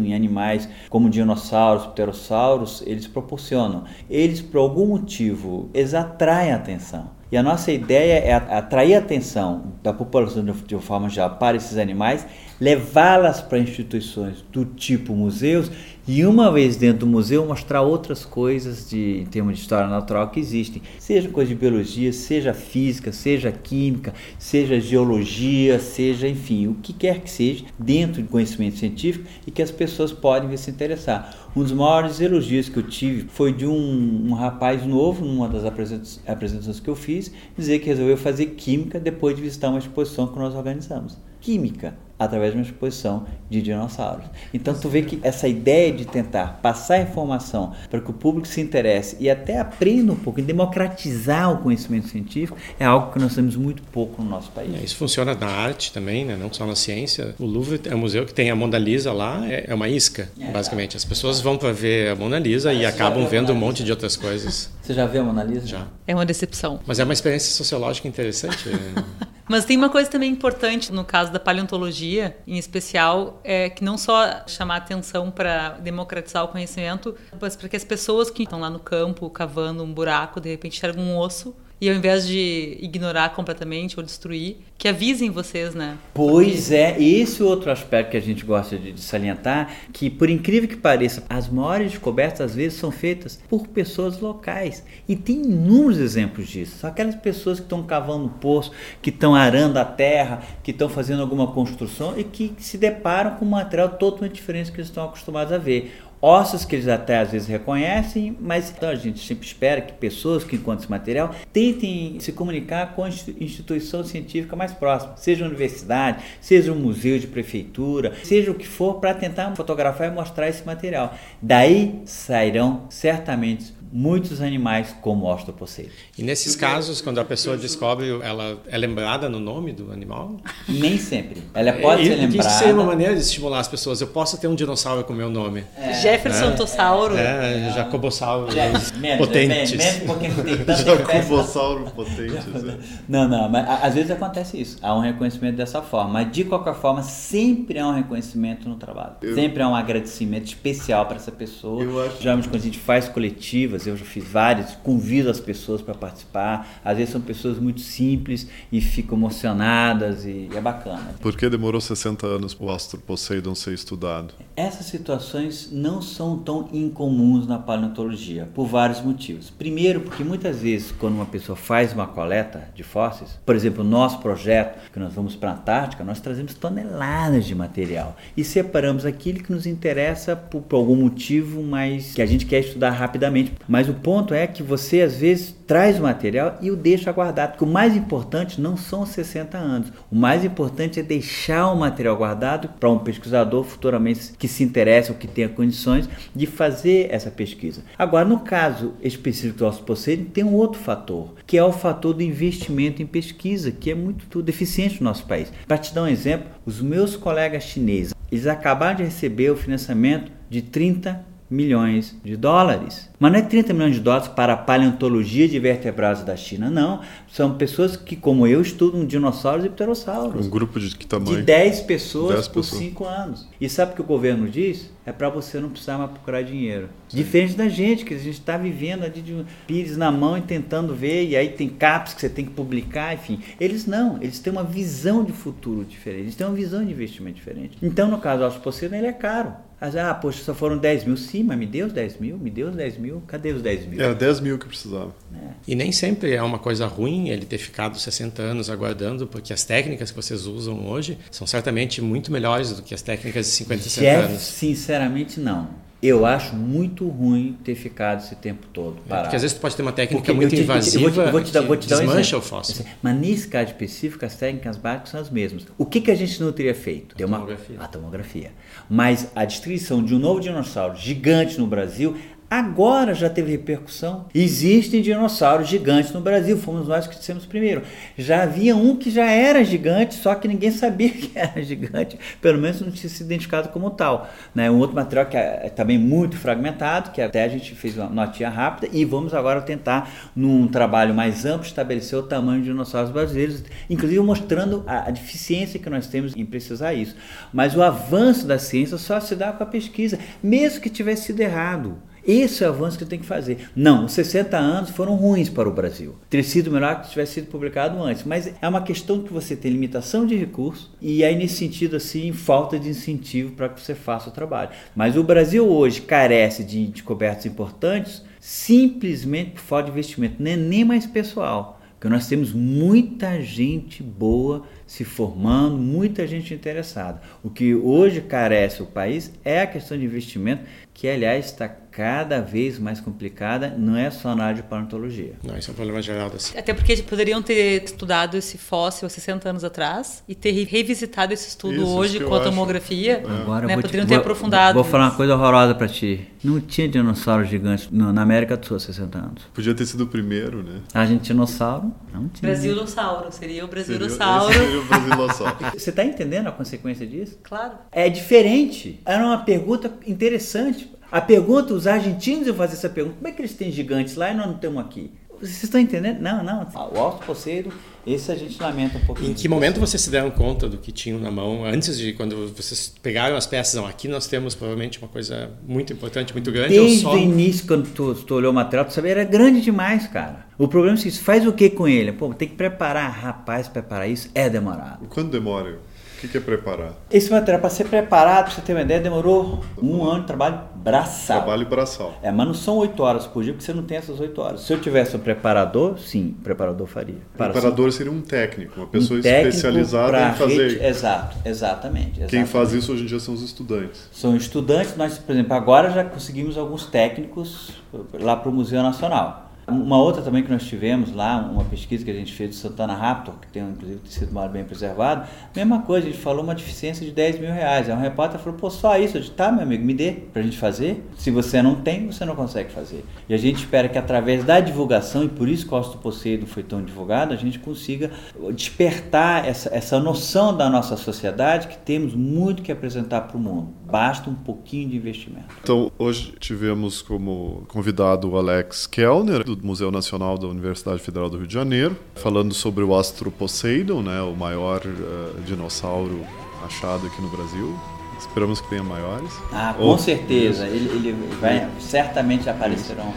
em 0.05 0.13
animais 0.13 0.67
como 0.89 1.09
dinossauros, 1.09 1.87
pterossauros, 1.87 2.81
eles 2.85 3.07
proporcionam. 3.07 3.83
Eles 4.09 4.41
por 4.41 4.57
algum 4.59 4.80
motivo 4.85 5.69
eles 5.73 5.93
atraem 5.93 6.51
atenção. 6.51 7.09
E 7.31 7.37
a 7.37 7.43
nossa 7.43 7.71
ideia 7.71 8.19
é 8.19 8.33
atrair 8.33 8.95
a 8.95 8.99
atenção 8.99 9.73
da 9.81 9.93
população 9.93 10.43
de 10.43 10.77
forma 10.79 11.07
geral 11.07 11.37
para 11.37 11.55
esses 11.55 11.77
animais, 11.77 12.27
levá-las 12.61 13.41
para 13.41 13.57
instituições 13.57 14.45
do 14.51 14.63
tipo 14.63 15.15
museus 15.15 15.71
e 16.07 16.23
uma 16.25 16.51
vez 16.51 16.75
dentro 16.75 16.99
do 16.99 17.07
museu 17.07 17.43
mostrar 17.43 17.81
outras 17.81 18.23
coisas 18.23 18.87
de, 18.87 19.21
em 19.21 19.25
termos 19.25 19.55
de 19.55 19.61
história 19.61 19.87
natural 19.87 20.29
que 20.29 20.39
existem, 20.39 20.81
seja 20.99 21.27
coisa 21.27 21.49
de 21.49 21.55
biologia, 21.55 22.13
seja 22.13 22.53
física, 22.53 23.11
seja 23.11 23.51
química, 23.51 24.13
seja 24.37 24.79
geologia, 24.79 25.79
seja 25.79 26.27
enfim, 26.27 26.67
o 26.67 26.75
que 26.75 26.93
quer 26.93 27.21
que 27.21 27.31
seja 27.31 27.65
dentro 27.79 28.21
do 28.21 28.27
conhecimento 28.27 28.77
científico 28.77 29.27
e 29.45 29.49
que 29.49 29.61
as 29.61 29.71
pessoas 29.71 30.11
podem 30.11 30.55
se 30.55 30.69
interessar. 30.69 31.35
Um 31.55 31.63
dos 31.63 31.71
maiores 31.71 32.21
elogios 32.21 32.69
que 32.69 32.77
eu 32.77 32.83
tive 32.83 33.27
foi 33.27 33.51
de 33.53 33.65
um, 33.65 34.27
um 34.29 34.33
rapaz 34.33 34.85
novo, 34.85 35.25
numa 35.25 35.49
das 35.49 35.65
apresentações 35.65 36.79
que 36.79 36.89
eu 36.89 36.95
fiz, 36.95 37.31
dizer 37.57 37.79
que 37.79 37.87
resolveu 37.87 38.17
fazer 38.17 38.47
química 38.47 38.99
depois 38.99 39.35
de 39.35 39.41
visitar 39.41 39.69
uma 39.69 39.79
exposição 39.79 40.27
que 40.27 40.37
nós 40.37 40.53
organizamos. 40.53 41.17
Química 41.39 41.97
através 42.23 42.51
de 42.51 42.59
uma 42.59 42.63
exposição 42.63 43.25
de 43.49 43.61
dinossauros. 43.63 44.25
Então 44.53 44.73
tu 44.73 44.87
vê 44.87 45.01
que 45.01 45.19
essa 45.23 45.47
ideia 45.47 45.91
de 45.91 46.05
tentar 46.05 46.59
passar 46.61 47.01
informação 47.01 47.73
para 47.89 47.99
que 47.99 48.11
o 48.11 48.13
público 48.13 48.47
se 48.47 48.61
interesse 48.61 49.17
e 49.19 49.27
até 49.27 49.59
aprenda 49.59 50.13
um 50.13 50.15
pouco, 50.15 50.39
e 50.39 50.43
democratizar 50.43 51.51
o 51.51 51.57
conhecimento 51.57 52.07
científico 52.07 52.57
é 52.79 52.85
algo 52.85 53.11
que 53.11 53.17
nós 53.17 53.33
temos 53.33 53.55
muito 53.55 53.81
pouco 53.91 54.21
no 54.21 54.29
nosso 54.29 54.51
país. 54.51 54.73
É, 54.75 54.83
isso 54.83 54.95
funciona 54.95 55.33
na 55.33 55.47
arte 55.47 55.91
também, 55.91 56.23
né? 56.23 56.37
não 56.39 56.53
só 56.53 56.65
na 56.65 56.75
ciência. 56.75 57.33
O 57.39 57.45
Louvre 57.45 57.81
é 57.85 57.95
um 57.95 57.99
museu 57.99 58.23
que 58.23 58.33
tem 58.33 58.51
a 58.51 58.55
Mona 58.55 58.77
Lisa 58.77 59.11
lá, 59.11 59.43
é, 59.49 59.65
é 59.67 59.73
uma 59.73 59.89
isca, 59.89 60.29
é, 60.39 60.51
basicamente. 60.51 60.95
As 60.95 61.03
pessoas 61.03 61.41
vão 61.41 61.57
para 61.57 61.71
ver 61.71 62.11
a 62.11 62.15
Mona 62.15 62.37
Lisa 62.37 62.71
e 62.71 62.85
acabam 62.85 63.25
vendo 63.25 63.51
um 63.51 63.55
monte 63.55 63.83
de 63.83 63.89
outras 63.89 64.15
coisas. 64.15 64.69
Você 64.91 64.95
já 64.95 65.05
viu 65.05 65.21
a 65.21 65.23
Mona 65.23 65.41
Lisa? 65.41 65.65
Já. 65.65 65.87
É 66.05 66.13
uma 66.13 66.25
decepção. 66.25 66.81
Mas 66.85 66.99
é 66.99 67.05
uma 67.05 67.13
experiência 67.13 67.53
sociológica 67.53 68.09
interessante. 68.09 68.69
Mas 69.47 69.63
tem 69.63 69.77
uma 69.77 69.89
coisa 69.89 70.09
também 70.09 70.29
importante 70.29 70.91
no 70.91 71.05
caso 71.05 71.31
da 71.31 71.39
paleontologia, 71.39 72.37
em 72.45 72.57
especial, 72.57 73.39
é 73.41 73.69
que 73.69 73.85
não 73.85 73.97
só 73.97 74.45
chamar 74.47 74.77
atenção 74.77 75.31
para 75.31 75.71
democratizar 75.79 76.43
o 76.43 76.49
conhecimento, 76.49 77.15
mas 77.39 77.57
para 77.57 77.67
que 77.67 77.75
as 77.75 77.83
pessoas 77.83 78.29
que 78.29 78.43
estão 78.43 78.61
lá 78.61 78.69
no 78.69 78.79
campo 78.79 79.29
cavando 79.29 79.83
um 79.83 79.93
buraco, 79.93 80.39
de 80.39 80.49
repente 80.49 80.77
enxergam 80.77 81.03
um 81.03 81.17
osso 81.17 81.53
e 81.81 81.89
ao 81.89 81.95
invés 81.95 82.27
de 82.27 82.77
ignorar 82.79 83.29
completamente 83.29 83.99
ou 83.99 84.05
destruir, 84.05 84.57
que 84.77 84.87
avisem 84.87 85.31
vocês, 85.31 85.73
né? 85.73 85.97
Pois 86.13 86.67
Porque... 86.67 86.75
é, 86.75 87.01
esse 87.01 87.41
outro 87.41 87.71
aspecto 87.71 88.11
que 88.11 88.17
a 88.17 88.21
gente 88.21 88.45
gosta 88.45 88.77
de, 88.77 88.91
de, 88.91 89.01
salientar, 89.01 89.71
que 89.91 90.07
por 90.07 90.29
incrível 90.29 90.69
que 90.69 90.75
pareça, 90.75 91.23
as 91.27 91.49
maiores 91.49 91.91
descobertas 91.91 92.41
às 92.41 92.55
vezes 92.55 92.77
são 92.77 92.91
feitas 92.91 93.39
por 93.49 93.67
pessoas 93.67 94.19
locais. 94.19 94.83
E 95.07 95.15
tem 95.15 95.41
inúmeros 95.41 95.97
exemplos 95.97 96.47
disso. 96.47 96.77
São 96.77 96.89
aquelas 96.89 97.15
pessoas 97.15 97.59
que 97.59 97.65
estão 97.65 97.81
cavando 97.81 98.29
poço, 98.29 98.71
que 99.01 99.09
estão 99.09 99.33
arando 99.33 99.77
a 99.77 99.85
terra, 99.85 100.43
que 100.63 100.69
estão 100.69 100.87
fazendo 100.87 101.23
alguma 101.23 101.47
construção 101.47 102.13
e 102.17 102.23
que 102.23 102.53
se 102.59 102.77
deparam 102.77 103.37
com 103.37 103.45
um 103.45 103.49
material 103.49 103.89
totalmente 103.89 104.35
diferente 104.35 104.67
do 104.67 104.73
que 104.73 104.79
eles 104.79 104.89
estão 104.89 105.05
acostumados 105.05 105.51
a 105.51 105.57
ver 105.57 105.91
ossos 106.21 106.63
que 106.63 106.75
eles 106.75 106.87
até 106.87 107.17
às 107.17 107.31
vezes 107.31 107.47
reconhecem, 107.47 108.37
mas 108.39 108.69
então, 108.69 108.89
a 108.89 108.95
gente 108.95 109.25
sempre 109.25 109.45
espera 109.45 109.81
que 109.81 109.93
pessoas 109.93 110.43
que 110.43 110.55
encontram 110.55 110.81
esse 110.81 110.91
material 110.91 111.33
tentem 111.51 112.17
se 112.19 112.31
comunicar 112.31 112.93
com 112.95 113.03
a 113.03 113.09
instituição 113.09 114.03
científica 114.03 114.55
mais 114.55 114.71
próxima, 114.71 115.17
seja 115.17 115.45
universidade, 115.45 116.23
seja 116.39 116.71
um 116.71 116.75
museu 116.75 117.17
de 117.17 117.27
prefeitura, 117.27 118.13
seja 118.23 118.51
o 118.51 118.55
que 118.55 118.67
for, 118.67 118.95
para 118.95 119.13
tentar 119.13 119.53
fotografar 119.55 120.07
e 120.07 120.11
mostrar 120.11 120.47
esse 120.47 120.65
material. 120.65 121.15
Daí 121.41 122.01
sairão 122.05 122.85
certamente 122.89 123.73
muitos 123.91 124.41
animais 124.41 124.95
como 125.01 125.25
o 125.25 125.33
osteopoceiro. 125.33 125.91
E 126.17 126.23
nesses 126.23 126.55
casos, 126.55 127.01
quando 127.01 127.19
a 127.19 127.25
pessoa 127.25 127.57
descobre, 127.57 128.09
ela 128.21 128.57
é 128.67 128.77
lembrada 128.77 129.27
no 129.27 129.39
nome 129.39 129.73
do 129.73 129.91
animal? 129.91 130.37
Nem 130.67 130.97
sempre. 130.97 131.43
Ela 131.53 131.73
pode 131.73 132.05
ser 132.05 132.15
lembrada. 132.15 132.49
Isso 132.49 132.63
é 132.63 132.73
uma 132.73 132.85
maneira 132.85 133.13
de 133.13 133.21
estimular 133.21 133.59
as 133.59 133.67
pessoas. 133.67 133.99
Eu 133.99 134.07
posso 134.07 134.37
ter 134.39 134.47
um 134.47 134.55
dinossauro 134.55 135.03
com 135.03 135.13
meu 135.13 135.29
nome. 135.29 135.63
É. 135.77 135.93
Jefferson 135.93 136.45
é. 136.45 136.51
Tossauro. 136.51 137.17
É, 137.17 137.73
Jacobossauro. 137.75 138.47
É, 138.57 139.17
potentes. 139.17 139.71
Menos 139.71 140.03
porque 140.05 140.29
tem 140.29 140.57
tanta 140.57 140.75
Jacobossauro 140.75 141.91
potentes. 141.91 142.31
É. 142.61 142.77
Não, 143.07 143.27
não, 143.27 143.49
mas 143.49 143.67
às 143.83 143.95
vezes 143.95 144.11
acontece 144.11 144.59
isso. 144.59 144.77
Há 144.81 144.95
um 144.95 144.99
reconhecimento 144.99 145.55
dessa 145.55 145.81
forma. 145.81 146.11
Mas 146.13 146.31
de 146.31 146.43
qualquer 146.43 146.75
forma, 146.75 147.01
sempre 147.01 147.79
há 147.79 147.87
um 147.87 147.93
reconhecimento 147.93 148.69
no 148.69 148.75
trabalho. 148.75 149.15
Eu... 149.21 149.33
Sempre 149.35 149.63
há 149.63 149.67
um 149.67 149.75
agradecimento 149.75 150.45
especial 150.45 151.05
para 151.05 151.15
essa 151.15 151.31
pessoa. 151.31 151.83
Eu 151.83 152.05
acho... 152.05 152.21
Geralmente 152.21 152.47
quando 152.47 152.61
a 152.61 152.65
gente 152.65 152.79
faz 152.79 153.07
coletivas, 153.07 153.80
eu 153.87 153.97
já 153.97 154.05
fiz 154.05 154.23
várias, 154.23 154.75
convido 154.75 155.29
as 155.29 155.39
pessoas 155.39 155.81
para 155.81 155.93
participar. 155.93 156.79
Às 156.83 156.97
vezes 156.97 157.11
são 157.11 157.21
pessoas 157.21 157.59
muito 157.59 157.81
simples 157.81 158.47
e 158.71 158.81
ficam 158.81 159.17
emocionadas 159.17 160.25
e 160.25 160.49
é 160.53 160.61
bacana. 160.61 161.15
Por 161.19 161.35
que 161.35 161.49
demorou 161.49 161.81
60 161.81 162.25
anos 162.25 162.55
o 162.59 162.69
Astro 162.69 162.99
Poseidon 162.99 163.55
ser 163.55 163.73
estudado? 163.73 164.33
Essas 164.55 164.85
situações 164.87 165.69
não 165.71 166.01
são 166.01 166.37
tão 166.37 166.69
incomuns 166.71 167.47
na 167.47 167.57
paleontologia, 167.57 168.47
por 168.53 168.65
vários 168.65 169.01
motivos. 169.01 169.49
Primeiro, 169.49 170.01
porque 170.01 170.23
muitas 170.23 170.57
vezes 170.57 170.91
quando 170.91 171.15
uma 171.15 171.25
pessoa 171.25 171.55
faz 171.55 171.93
uma 171.93 172.07
coleta 172.07 172.69
de 172.75 172.83
fósseis, 172.83 173.39
por 173.45 173.55
exemplo, 173.55 173.83
o 173.83 173.87
nosso 173.87 174.19
projeto, 174.19 174.91
que 174.91 174.99
nós 174.99 175.13
vamos 175.13 175.35
para 175.35 175.51
a 175.51 175.53
Antártica, 175.53 176.03
nós 176.03 176.19
trazemos 176.19 176.53
toneladas 176.53 177.45
de 177.45 177.55
material 177.55 178.15
e 178.35 178.43
separamos 178.43 179.05
aquilo 179.05 179.43
que 179.43 179.51
nos 179.51 179.65
interessa 179.65 180.35
por, 180.35 180.61
por 180.61 180.75
algum 180.75 180.95
motivo, 180.95 181.61
mas 181.63 182.13
que 182.13 182.21
a 182.21 182.25
gente 182.25 182.45
quer 182.45 182.59
estudar 182.59 182.91
rapidamente. 182.91 183.53
Mas 183.71 183.87
o 183.87 183.93
ponto 183.93 184.33
é 184.33 184.45
que 184.47 184.61
você 184.61 184.99
às 184.99 185.15
vezes 185.15 185.55
traz 185.65 185.97
o 185.97 186.01
material 186.01 186.57
e 186.61 186.69
o 186.69 186.75
deixa 186.75 187.09
guardado, 187.09 187.51
porque 187.51 187.63
o 187.63 187.67
mais 187.67 187.95
importante 187.95 188.59
não 188.59 188.75
são 188.75 189.03
os 189.03 189.09
60 189.11 189.57
anos. 189.57 189.93
O 190.11 190.15
mais 190.15 190.43
importante 190.43 190.99
é 190.99 191.03
deixar 191.03 191.71
o 191.71 191.77
material 191.77 192.17
guardado 192.17 192.67
para 192.77 192.89
um 192.89 192.99
pesquisador 192.99 193.63
futuramente 193.63 194.33
que 194.37 194.45
se 194.45 194.61
interessa 194.61 195.13
ou 195.13 195.17
que 195.17 195.25
tenha 195.25 195.47
condições 195.47 196.09
de 196.35 196.45
fazer 196.45 197.07
essa 197.11 197.31
pesquisa. 197.31 197.81
Agora, 197.97 198.25
no 198.25 198.41
caso 198.41 198.93
específico 199.01 199.59
do 199.59 199.65
Osteopocene, 199.65 200.25
tem 200.25 200.43
um 200.43 200.53
outro 200.53 200.77
fator, 200.77 201.33
que 201.47 201.57
é 201.57 201.63
o 201.63 201.71
fator 201.71 202.13
do 202.13 202.21
investimento 202.21 203.01
em 203.01 203.05
pesquisa, 203.05 203.71
que 203.71 203.89
é 203.89 203.95
muito 203.95 204.41
deficiente 204.41 204.99
no 204.99 205.05
nosso 205.05 205.25
país. 205.25 205.49
Para 205.65 205.77
te 205.77 205.95
dar 205.95 206.03
um 206.03 206.07
exemplo, 206.07 206.49
os 206.65 206.81
meus 206.81 207.15
colegas 207.15 207.63
chineses, 207.63 208.13
eles 208.29 208.47
acabaram 208.47 208.97
de 208.97 209.03
receber 209.03 209.49
o 209.49 209.55
financiamento 209.55 210.29
de 210.49 210.61
30 210.61 211.30
milhões 211.51 212.15
de 212.23 212.37
dólares. 212.37 213.09
Mas 213.19 213.31
não 213.33 213.39
é 213.39 213.41
30 213.41 213.73
milhões 213.73 213.95
de 213.95 213.99
dólares 213.99 214.29
para 214.29 214.53
a 214.53 214.57
paleontologia 214.57 215.47
de 215.47 215.59
vertebrados 215.59 216.23
da 216.23 216.35
China, 216.35 216.69
não. 216.69 217.01
São 217.27 217.57
pessoas 217.57 217.97
que, 217.97 218.15
como 218.15 218.47
eu, 218.47 218.61
estudam 218.61 219.05
dinossauros 219.05 219.65
e 219.65 219.69
pterossauros. 219.69 220.47
Um 220.47 220.49
grupo 220.49 220.79
de 220.79 220.95
que 220.95 221.05
tamanho? 221.05 221.37
De 221.37 221.43
10 221.43 221.81
pessoas 221.81 222.35
10 222.35 222.47
por 222.47 222.63
5 222.63 223.05
anos. 223.05 223.47
E 223.59 223.67
sabe 223.67 223.91
o 223.91 223.95
que 223.95 224.01
o 224.01 224.05
governo 224.05 224.49
diz? 224.49 224.89
É 225.05 225.11
para 225.11 225.29
você 225.29 225.59
não 225.59 225.69
precisar 225.69 225.97
mais 225.97 226.11
procurar 226.11 226.41
dinheiro. 226.43 226.89
Sim. 227.09 227.17
Diferente 227.17 227.55
da 227.55 227.67
gente, 227.67 228.05
que 228.05 228.13
a 228.13 228.17
gente 228.17 228.39
está 228.39 228.57
vivendo 228.57 229.03
ali 229.03 229.21
de 229.21 229.45
pires 229.65 229.97
na 229.97 230.11
mão 230.11 230.37
e 230.37 230.41
tentando 230.41 230.93
ver, 230.93 231.27
e 231.27 231.35
aí 231.35 231.49
tem 231.49 231.69
caps 231.69 232.13
que 232.13 232.21
você 232.21 232.29
tem 232.29 232.45
que 232.45 232.51
publicar, 232.51 233.13
enfim. 233.13 233.39
Eles 233.59 233.85
não, 233.85 234.21
eles 234.21 234.39
têm 234.39 234.51
uma 234.51 234.63
visão 234.63 235.23
de 235.23 235.31
futuro 235.31 235.83
diferente, 235.83 236.21
eles 236.23 236.35
têm 236.35 236.45
uma 236.45 236.55
visão 236.55 236.85
de 236.85 236.91
investimento 236.91 237.35
diferente. 237.35 237.77
Então, 237.81 238.09
no 238.09 238.19
caso 238.19 238.39
do 238.39 238.45
Alto 238.45 238.85
ele 238.85 239.07
é 239.07 239.13
caro. 239.13 239.53
Ah, 239.81 240.13
poxa, 240.13 240.43
só 240.43 240.53
foram 240.53 240.77
10 240.77 241.05
mil. 241.05 241.17
Sim, 241.17 241.41
mas 241.41 241.57
me 241.57 241.65
deu 241.65 241.87
os 241.87 241.93
10 241.93 242.19
mil, 242.19 242.37
me 242.37 242.51
deu 242.51 242.69
os 242.69 242.75
10 242.75 242.97
mil. 242.99 243.23
Cadê 243.25 243.51
os 243.51 243.63
10 243.63 243.87
mil? 243.87 243.99
Era 243.99 244.13
10 244.13 244.39
mil 244.39 244.59
que 244.59 244.67
precisava. 244.67 245.11
É. 245.33 245.47
E 245.67 245.73
nem 245.73 245.91
sempre 245.91 246.35
é 246.35 246.43
uma 246.43 246.59
coisa 246.59 246.85
ruim 246.85 247.29
ele 247.29 247.47
ter 247.47 247.57
ficado 247.57 247.97
60 247.97 248.43
anos 248.43 248.69
aguardando, 248.69 249.25
porque 249.25 249.51
as 249.51 249.63
técnicas 249.63 250.11
que 250.11 250.15
vocês 250.15 250.45
usam 250.45 250.87
hoje 250.87 251.17
são 251.31 251.47
certamente 251.47 251.99
muito 251.99 252.31
melhores 252.31 252.73
do 252.73 252.83
que 252.83 252.93
as 252.93 253.01
técnicas 253.01 253.47
de 253.47 253.51
50, 253.53 253.81
60 253.81 254.01
Jeff, 254.01 254.25
anos. 254.29 254.41
Sinceramente, 254.43 255.00
não. 255.39 255.81
Eu 256.01 256.25
acho 256.25 256.55
muito 256.55 257.07
ruim 257.07 257.55
ter 257.63 257.75
ficado 257.75 258.23
esse 258.23 258.35
tempo 258.35 258.65
todo 258.73 258.95
parado. 259.07 259.21
É, 259.21 259.23
porque 259.25 259.35
às 259.35 259.41
vezes 259.43 259.55
tu 259.55 259.61
pode 259.61 259.75
ter 259.75 259.83
uma 259.83 259.91
técnica 259.91 260.17
porque 260.17 260.33
muito 260.33 260.55
invasiva 260.55 261.05
eu 261.05 261.31
vou 261.31 261.43
te, 261.43 261.59
vou 261.59 261.77
te, 261.77 261.87
dar, 261.87 261.99
desmancha 261.99 262.35
um 262.35 262.39
o 262.39 262.41
fóssil. 262.41 262.83
Mas 263.03 263.15
nesse 263.15 263.47
caso 263.47 263.67
específico, 263.67 264.25
as 264.25 264.35
técnicas 264.35 264.77
básicas 264.77 265.09
são 265.11 265.21
as 265.21 265.29
mesmas. 265.29 265.67
O 265.77 265.85
que, 265.85 266.01
que 266.01 266.09
a 266.09 266.15
gente 266.15 266.41
não 266.41 266.51
teria 266.51 266.73
feito? 266.73 267.13
A 267.13 267.19
tomografia. 267.19 267.75
Uma, 267.75 267.85
a 267.85 267.87
tomografia. 267.87 268.51
Mas 268.89 269.31
a 269.35 269.45
distribuição 269.45 270.03
de 270.03 270.15
um 270.15 270.19
novo 270.19 270.39
dinossauro 270.39 270.95
gigante 270.95 271.59
no 271.59 271.67
Brasil 271.67 272.17
agora 272.51 273.13
já 273.13 273.29
teve 273.29 273.49
repercussão. 273.49 274.25
Existem 274.35 275.01
dinossauros 275.01 275.69
gigantes 275.69 276.11
no 276.11 276.19
Brasil, 276.19 276.57
fomos 276.57 276.85
nós 276.85 277.07
que 277.07 277.15
dissemos 277.15 277.45
primeiro. 277.45 277.83
Já 278.17 278.43
havia 278.43 278.75
um 278.75 278.97
que 278.97 279.09
já 279.09 279.31
era 279.31 279.63
gigante, 279.63 280.15
só 280.15 280.35
que 280.35 280.49
ninguém 280.49 280.69
sabia 280.69 281.07
que 281.15 281.31
era 281.33 281.63
gigante, 281.63 282.19
pelo 282.41 282.59
menos 282.59 282.81
não 282.81 282.91
tinha 282.91 283.09
se 283.09 283.23
identificado 283.23 283.69
como 283.69 283.89
tal. 283.89 284.29
Né? 284.53 284.69
Um 284.69 284.79
outro 284.79 284.93
material 284.93 285.27
que 285.27 285.37
é 285.37 285.71
também 285.73 285.97
muito 285.97 286.35
fragmentado, 286.35 287.11
que 287.11 287.21
até 287.21 287.45
a 287.45 287.47
gente 287.47 287.73
fez 287.73 287.97
uma 287.97 288.09
notinha 288.09 288.49
rápida, 288.49 288.89
e 288.91 289.05
vamos 289.05 289.33
agora 289.33 289.61
tentar, 289.61 290.11
num 290.35 290.67
trabalho 290.67 291.15
mais 291.15 291.45
amplo, 291.45 291.65
estabelecer 291.65 292.19
o 292.19 292.23
tamanho 292.23 292.59
de 292.59 292.67
dinossauros 292.67 293.11
brasileiros, 293.11 293.63
inclusive 293.89 294.19
mostrando 294.19 294.83
a, 294.85 295.07
a 295.07 295.11
deficiência 295.11 295.79
que 295.79 295.89
nós 295.89 296.05
temos 296.05 296.35
em 296.35 296.45
precisar 296.45 296.93
isso. 296.93 297.15
Mas 297.53 297.77
o 297.77 297.81
avanço 297.81 298.45
da 298.45 298.59
ciência 298.59 298.97
só 298.97 299.21
se 299.21 299.37
dá 299.37 299.53
com 299.53 299.63
a 299.63 299.67
pesquisa, 299.67 300.19
mesmo 300.43 300.81
que 300.81 300.89
tivesse 300.89 301.27
sido 301.27 301.39
errado. 301.39 302.10
Esse 302.25 302.63
é 302.63 302.67
o 302.67 302.71
avanço 302.71 302.97
que 302.97 303.05
tem 303.05 303.19
que 303.19 303.25
fazer. 303.25 303.69
Não, 303.75 304.05
os 304.05 304.11
60 304.13 304.57
anos 304.57 304.89
foram 304.91 305.15
ruins 305.15 305.49
para 305.49 305.67
o 305.67 305.73
Brasil. 305.73 306.15
Teria 306.29 306.43
sido 306.43 306.71
melhor 306.71 307.01
que 307.01 307.09
tivesse 307.09 307.33
sido 307.33 307.47
publicado 307.47 308.01
antes, 308.01 308.23
mas 308.23 308.53
é 308.61 308.67
uma 308.67 308.81
questão 308.81 309.23
que 309.23 309.33
você 309.33 309.55
tem 309.55 309.71
limitação 309.71 310.25
de 310.25 310.35
recursos 310.35 310.89
e 311.01 311.23
aí 311.23 311.35
nesse 311.35 311.55
sentido 311.55 311.95
assim, 311.95 312.31
falta 312.31 312.79
de 312.79 312.89
incentivo 312.89 313.53
para 313.53 313.69
que 313.69 313.81
você 313.81 313.95
faça 313.95 314.29
o 314.29 314.33
trabalho. 314.33 314.69
Mas 314.95 315.17
o 315.17 315.23
Brasil 315.23 315.67
hoje 315.67 316.01
carece 316.01 316.63
de 316.63 316.87
descobertas 316.87 317.45
importantes 317.45 318.23
simplesmente 318.39 319.51
por 319.51 319.61
falta 319.61 319.85
de 319.85 319.91
investimento, 319.91 320.41
não 320.41 320.51
é 320.51 320.55
nem 320.55 320.83
mais 320.83 321.05
pessoal. 321.05 321.79
Porque 322.01 322.09
nós 322.09 322.27
temos 322.27 322.51
muita 322.51 323.39
gente 323.43 324.01
boa 324.01 324.63
se 324.87 325.03
formando, 325.03 325.77
muita 325.77 326.25
gente 326.25 326.51
interessada. 326.51 327.21
O 327.43 327.49
que 327.51 327.75
hoje 327.75 328.21
carece 328.21 328.81
o 328.81 328.87
país 328.87 329.31
é 329.45 329.61
a 329.61 329.67
questão 329.67 329.95
de 329.95 330.03
investimento, 330.03 330.63
que 330.93 331.07
aliás 331.07 331.45
está 331.45 331.67
cada 331.91 332.39
vez 332.39 332.79
mais 332.79 333.01
complicada, 333.01 333.75
não 333.77 333.97
é 333.97 334.09
só 334.09 334.33
na 334.33 334.45
área 334.45 334.55
de 334.55 334.63
paleontologia. 334.63 335.33
Não, 335.43 335.57
isso 335.57 335.69
é 335.69 335.73
um 335.73 335.75
problema 335.75 336.01
geral 336.01 336.29
da 336.29 336.37
Até 336.57 336.73
porque 336.73 336.95
poderiam 337.03 337.41
ter 337.41 337.83
estudado 337.83 338.37
esse 338.37 338.57
fóssil 338.57 339.05
há 339.05 339.09
60 339.09 339.49
anos 339.49 339.63
atrás 339.63 340.23
e 340.27 340.33
ter 340.33 340.51
revisitado 340.63 341.33
esse 341.33 341.49
estudo 341.49 341.75
isso, 341.75 341.87
hoje 341.87 342.19
com 342.21 342.33
a 342.33 342.39
tomografia. 342.39 343.23
É. 343.25 343.41
Agora 343.41 343.67
né? 343.67 343.75
Poderiam 343.75 344.05
te, 344.05 344.09
ter 344.09 344.15
vou, 344.15 344.21
aprofundado. 344.21 344.73
Vou 344.73 344.83
falar 344.83 345.05
uma 345.05 345.15
coisa 345.15 345.35
horrorosa 345.35 345.75
para 345.75 345.87
ti. 345.87 346.27
Não 346.43 346.61
tinha 346.61 346.87
dinossauro 346.87 347.43
gigante 347.43 347.89
na 347.91 348.21
América 348.21 348.55
do 348.55 348.65
Sul 348.65 348.77
há 348.77 348.79
60 348.79 349.17
anos. 349.17 349.43
Podia 349.53 349.75
ter 349.75 349.85
sido 349.85 350.05
o 350.05 350.07
primeiro, 350.07 350.63
né? 350.63 350.81
A 350.93 351.05
gente 351.05 351.23
dinossauro 351.23 351.93
não 352.13 352.29
tinha. 352.29 352.51
Brasilossauro, 352.51 353.31
seria 353.31 353.65
o 353.65 353.67
Brasilossauro. 353.67 354.53
Seria, 354.53 354.67
seria 354.67 354.81
o 354.81 354.85
Brasilossauro. 354.85 355.57
Você 355.77 355.89
está 355.89 356.05
entendendo 356.05 356.47
a 356.47 356.51
consequência 356.51 357.05
disso? 357.05 357.37
Claro. 357.43 357.73
É 357.91 358.09
diferente. 358.09 358.99
Era 359.05 359.25
uma 359.25 359.39
pergunta 359.39 359.91
interessante. 360.07 360.90
A 361.11 361.19
pergunta, 361.19 361.73
os 361.73 361.87
argentinos 361.87 362.47
iam 362.47 362.55
fazer 362.55 362.73
essa 362.73 362.89
pergunta, 362.89 363.17
como 363.17 363.27
é 363.27 363.31
que 363.31 363.41
eles 363.41 363.53
têm 363.53 363.71
gigantes 363.71 364.15
lá 364.15 364.31
e 364.31 364.33
nós 364.33 364.47
não 364.47 364.57
temos 364.57 364.81
aqui? 364.81 365.11
Vocês 365.41 365.63
estão 365.63 365.81
entendendo? 365.81 366.19
Não, 366.19 366.43
não. 366.43 366.67
O 366.93 366.99
Alto 366.99 367.25
Poceiro, 367.25 367.73
esse 368.05 368.31
a 368.31 368.35
gente 368.35 368.61
lamenta 368.61 368.99
um 368.99 369.01
pouquinho. 369.01 369.31
Em 369.31 369.33
que 369.33 369.49
momento 369.49 369.79
vocês 369.79 369.99
se 369.99 370.11
deram 370.11 370.29
conta 370.29 370.69
do 370.69 370.77
que 370.77 370.91
tinham 370.91 371.19
na 371.19 371.31
mão? 371.31 371.65
Antes 371.65 371.97
de 371.97 372.13
quando 372.13 372.53
vocês 372.55 372.93
pegaram 373.01 373.35
as 373.35 373.47
peças, 373.47 373.73
não, 373.73 373.87
aqui 373.87 374.07
nós 374.07 374.27
temos 374.27 374.53
provavelmente 374.53 374.99
uma 374.99 375.07
coisa 375.07 375.49
muito 375.67 375.91
importante, 375.91 376.31
muito 376.31 376.51
grande. 376.51 376.75
Desde 376.75 377.01
só... 377.01 377.15
o 377.15 377.17
início, 377.17 377.65
quando 377.65 377.89
tu, 377.89 378.13
tu 378.13 378.35
olhou 378.35 378.51
o 378.51 378.55
material, 378.55 378.85
tu 378.85 378.93
sabia, 378.93 379.11
era 379.11 379.23
grande 379.23 379.61
demais, 379.61 380.07
cara. 380.07 380.45
O 380.59 380.67
problema 380.67 380.95
é 380.95 381.01
que 381.01 381.09
faz 381.11 381.45
o 381.47 381.51
que 381.51 381.71
com 381.71 381.87
ele? 381.87 382.11
Pô, 382.11 382.31
tem 382.35 382.47
que 382.47 382.55
preparar. 382.55 383.11
Rapaz, 383.11 383.67
preparar 383.67 384.07
isso 384.07 384.29
é 384.35 384.47
demorado. 384.47 385.07
Quanto 385.07 385.31
demora? 385.31 385.79
O 386.23 386.27
que, 386.27 386.37
é 386.37 386.41
preparar? 386.41 386.93
Esse 387.09 387.31
material, 387.31 387.59
para 387.59 387.69
ser 387.69 387.85
preparado, 387.85 388.45
para 388.45 388.53
você 388.53 388.61
ter 388.61 388.73
uma 388.73 388.81
ideia, 388.81 388.99
demorou 388.99 389.63
um 389.81 390.03
ano 390.03 390.21
de 390.21 390.27
trabalho 390.27 390.59
braçal. 390.75 391.37
Trabalho 391.37 391.65
braçal. 391.65 392.13
É, 392.21 392.31
mas 392.31 392.47
não 392.47 392.53
são 392.53 392.77
oito 392.77 393.01
horas 393.01 393.25
por 393.25 393.43
dia, 393.43 393.53
porque 393.53 393.65
você 393.65 393.73
não 393.73 393.83
tem 393.83 393.97
essas 393.97 394.19
oito 394.19 394.39
horas. 394.39 394.61
Se 394.61 394.71
eu 394.71 394.79
tivesse 394.79 395.15
um 395.15 395.19
preparador, 395.19 395.97
sim, 395.97 396.35
o 396.39 396.43
preparador 396.43 396.85
faria. 396.85 397.17
Preparador 397.35 397.91
seria 397.91 398.11
um 398.11 398.21
técnico, 398.21 398.79
uma 398.79 398.87
pessoa 398.87 399.19
um 399.19 399.23
técnico 399.23 399.49
especializada 399.49 400.29
em 400.29 400.33
fazer. 400.33 400.67
Rede, 400.67 400.85
exato, 400.85 401.37
exatamente, 401.43 402.19
exatamente, 402.19 402.29
Quem 402.29 402.45
faz 402.45 402.71
isso 402.71 402.93
hoje 402.93 403.03
em 403.03 403.07
dia 403.07 403.19
são 403.19 403.33
os 403.33 403.41
estudantes. 403.41 404.07
São 404.11 404.35
estudantes, 404.35 404.95
nós, 404.95 405.17
por 405.17 405.31
exemplo, 405.31 405.53
agora 405.53 405.89
já 405.89 406.03
conseguimos 406.03 406.57
alguns 406.57 406.85
técnicos 406.85 407.71
lá 408.13 408.35
para 408.35 408.49
o 408.49 408.53
Museu 408.53 408.83
Nacional. 408.83 409.50
Uma 409.71 409.97
outra 409.97 410.21
também 410.21 410.43
que 410.43 410.51
nós 410.51 410.63
tivemos 410.63 411.13
lá, 411.13 411.37
uma 411.37 411.63
pesquisa 411.63 412.03
que 412.03 412.11
a 412.11 412.13
gente 412.13 412.33
fez 412.33 412.51
de 412.51 412.55
Santana 412.57 412.93
Raptor, 412.93 413.35
que 413.41 413.47
tem 413.47 413.63
inclusive 413.63 413.99
tecido 413.99 414.33
mal 414.33 414.49
bem 414.49 414.63
preservado, 414.63 415.27
mesma 415.55 415.81
coisa, 415.81 416.07
a 416.07 416.11
gente 416.11 416.21
falou 416.21 416.43
uma 416.43 416.55
deficiência 416.55 417.05
de 417.05 417.11
10 417.11 417.39
mil 417.39 417.51
reais. 417.51 417.89
Aí 417.89 417.95
um 417.95 417.99
repórter 417.99 418.39
falou, 418.39 418.57
pô, 418.57 418.69
só 418.69 418.97
isso? 418.97 419.17
Eu 419.17 419.21
disse, 419.21 419.33
tá, 419.33 419.51
meu 419.51 419.63
amigo, 419.63 419.83
me 419.83 419.93
dê 419.93 420.11
pra 420.11 420.41
gente 420.41 420.57
fazer. 420.57 421.03
Se 421.15 421.31
você 421.31 421.61
não 421.61 421.75
tem, 421.75 422.07
você 422.07 422.25
não 422.25 422.35
consegue 422.35 422.71
fazer. 422.71 423.05
E 423.27 423.33
a 423.33 423.37
gente 423.37 423.57
espera 423.57 423.87
que 423.87 423.97
através 423.97 424.43
da 424.43 424.59
divulgação, 424.59 425.23
e 425.23 425.29
por 425.29 425.47
isso 425.47 425.67
que 425.67 425.73
o 425.73 425.77
Osto 425.77 425.97
Poseidon 425.97 426.45
foi 426.45 426.63
tão 426.63 426.83
divulgado, 426.83 427.33
a 427.33 427.37
gente 427.37 427.59
consiga 427.59 428.11
despertar 428.53 429.47
essa, 429.47 429.73
essa 429.73 429.99
noção 429.99 430.55
da 430.55 430.69
nossa 430.69 430.97
sociedade 430.97 431.67
que 431.67 431.77
temos 431.77 432.13
muito 432.13 432.61
que 432.61 432.71
apresentar 432.71 433.21
para 433.21 433.37
o 433.37 433.39
mundo. 433.39 433.69
Basta 433.85 434.29
um 434.29 434.35
pouquinho 434.35 434.89
de 434.89 434.95
investimento. 434.95 435.47
Então, 435.61 435.91
hoje 435.97 436.33
tivemos 436.39 437.01
como 437.01 437.63
convidado 437.67 438.29
o 438.29 438.37
Alex 438.37 438.87
Kellner, 438.87 439.43
do 439.43 439.57
Museu 439.61 439.91
Nacional 439.91 440.37
da 440.37 440.47
Universidade 440.47 440.99
Federal 440.99 441.29
do 441.29 441.37
Rio 441.37 441.47
de 441.47 441.53
Janeiro, 441.53 441.95
falando 442.15 442.53
sobre 442.53 442.83
o 442.83 442.95
Astro 442.95 443.31
Poseidon, 443.31 444.01
né, 444.01 444.21
o 444.21 444.35
maior 444.35 444.81
uh, 444.85 445.41
dinossauro 445.41 446.21
achado 446.65 447.07
aqui 447.07 447.21
no 447.21 447.29
Brasil. 447.29 447.77
Esperamos 448.19 448.61
que 448.61 448.69
tenha 448.69 448.83
maiores. 448.83 449.31
Ah, 449.51 449.73
com 449.75 449.83
Ou, 449.83 449.97
certeza. 449.97 450.67
Ele, 450.67 450.89
ele 450.89 451.35
vai, 451.39 451.67
certamente 451.79 452.49
aparecerão. 452.49 453.11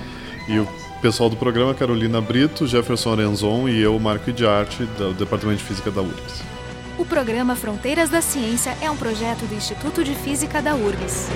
E 0.49 0.59
o 0.59 0.69
pessoal 1.03 1.29
do 1.29 1.37
programa, 1.37 1.75
Carolina 1.75 2.21
Brito, 2.21 2.67
Jefferson 2.67 3.13
Arenzon 3.13 3.69
e 3.69 3.81
eu, 3.81 3.99
Marco 3.99 4.33
de 4.33 4.47
Arte, 4.47 4.85
do 4.85 5.13
Departamento 5.13 5.59
de 5.59 5.65
Física 5.65 5.91
da 5.91 6.01
URGS. 6.01 6.43
O 6.97 7.05
programa 7.05 7.55
Fronteiras 7.55 8.09
da 8.09 8.23
Ciência 8.23 8.77
é 8.81 8.91
um 8.91 8.97
projeto 8.97 9.47
do 9.47 9.55
Instituto 9.55 10.03
de 10.03 10.15
Física 10.15 10.63
da 10.63 10.75
URGS. 10.75 11.29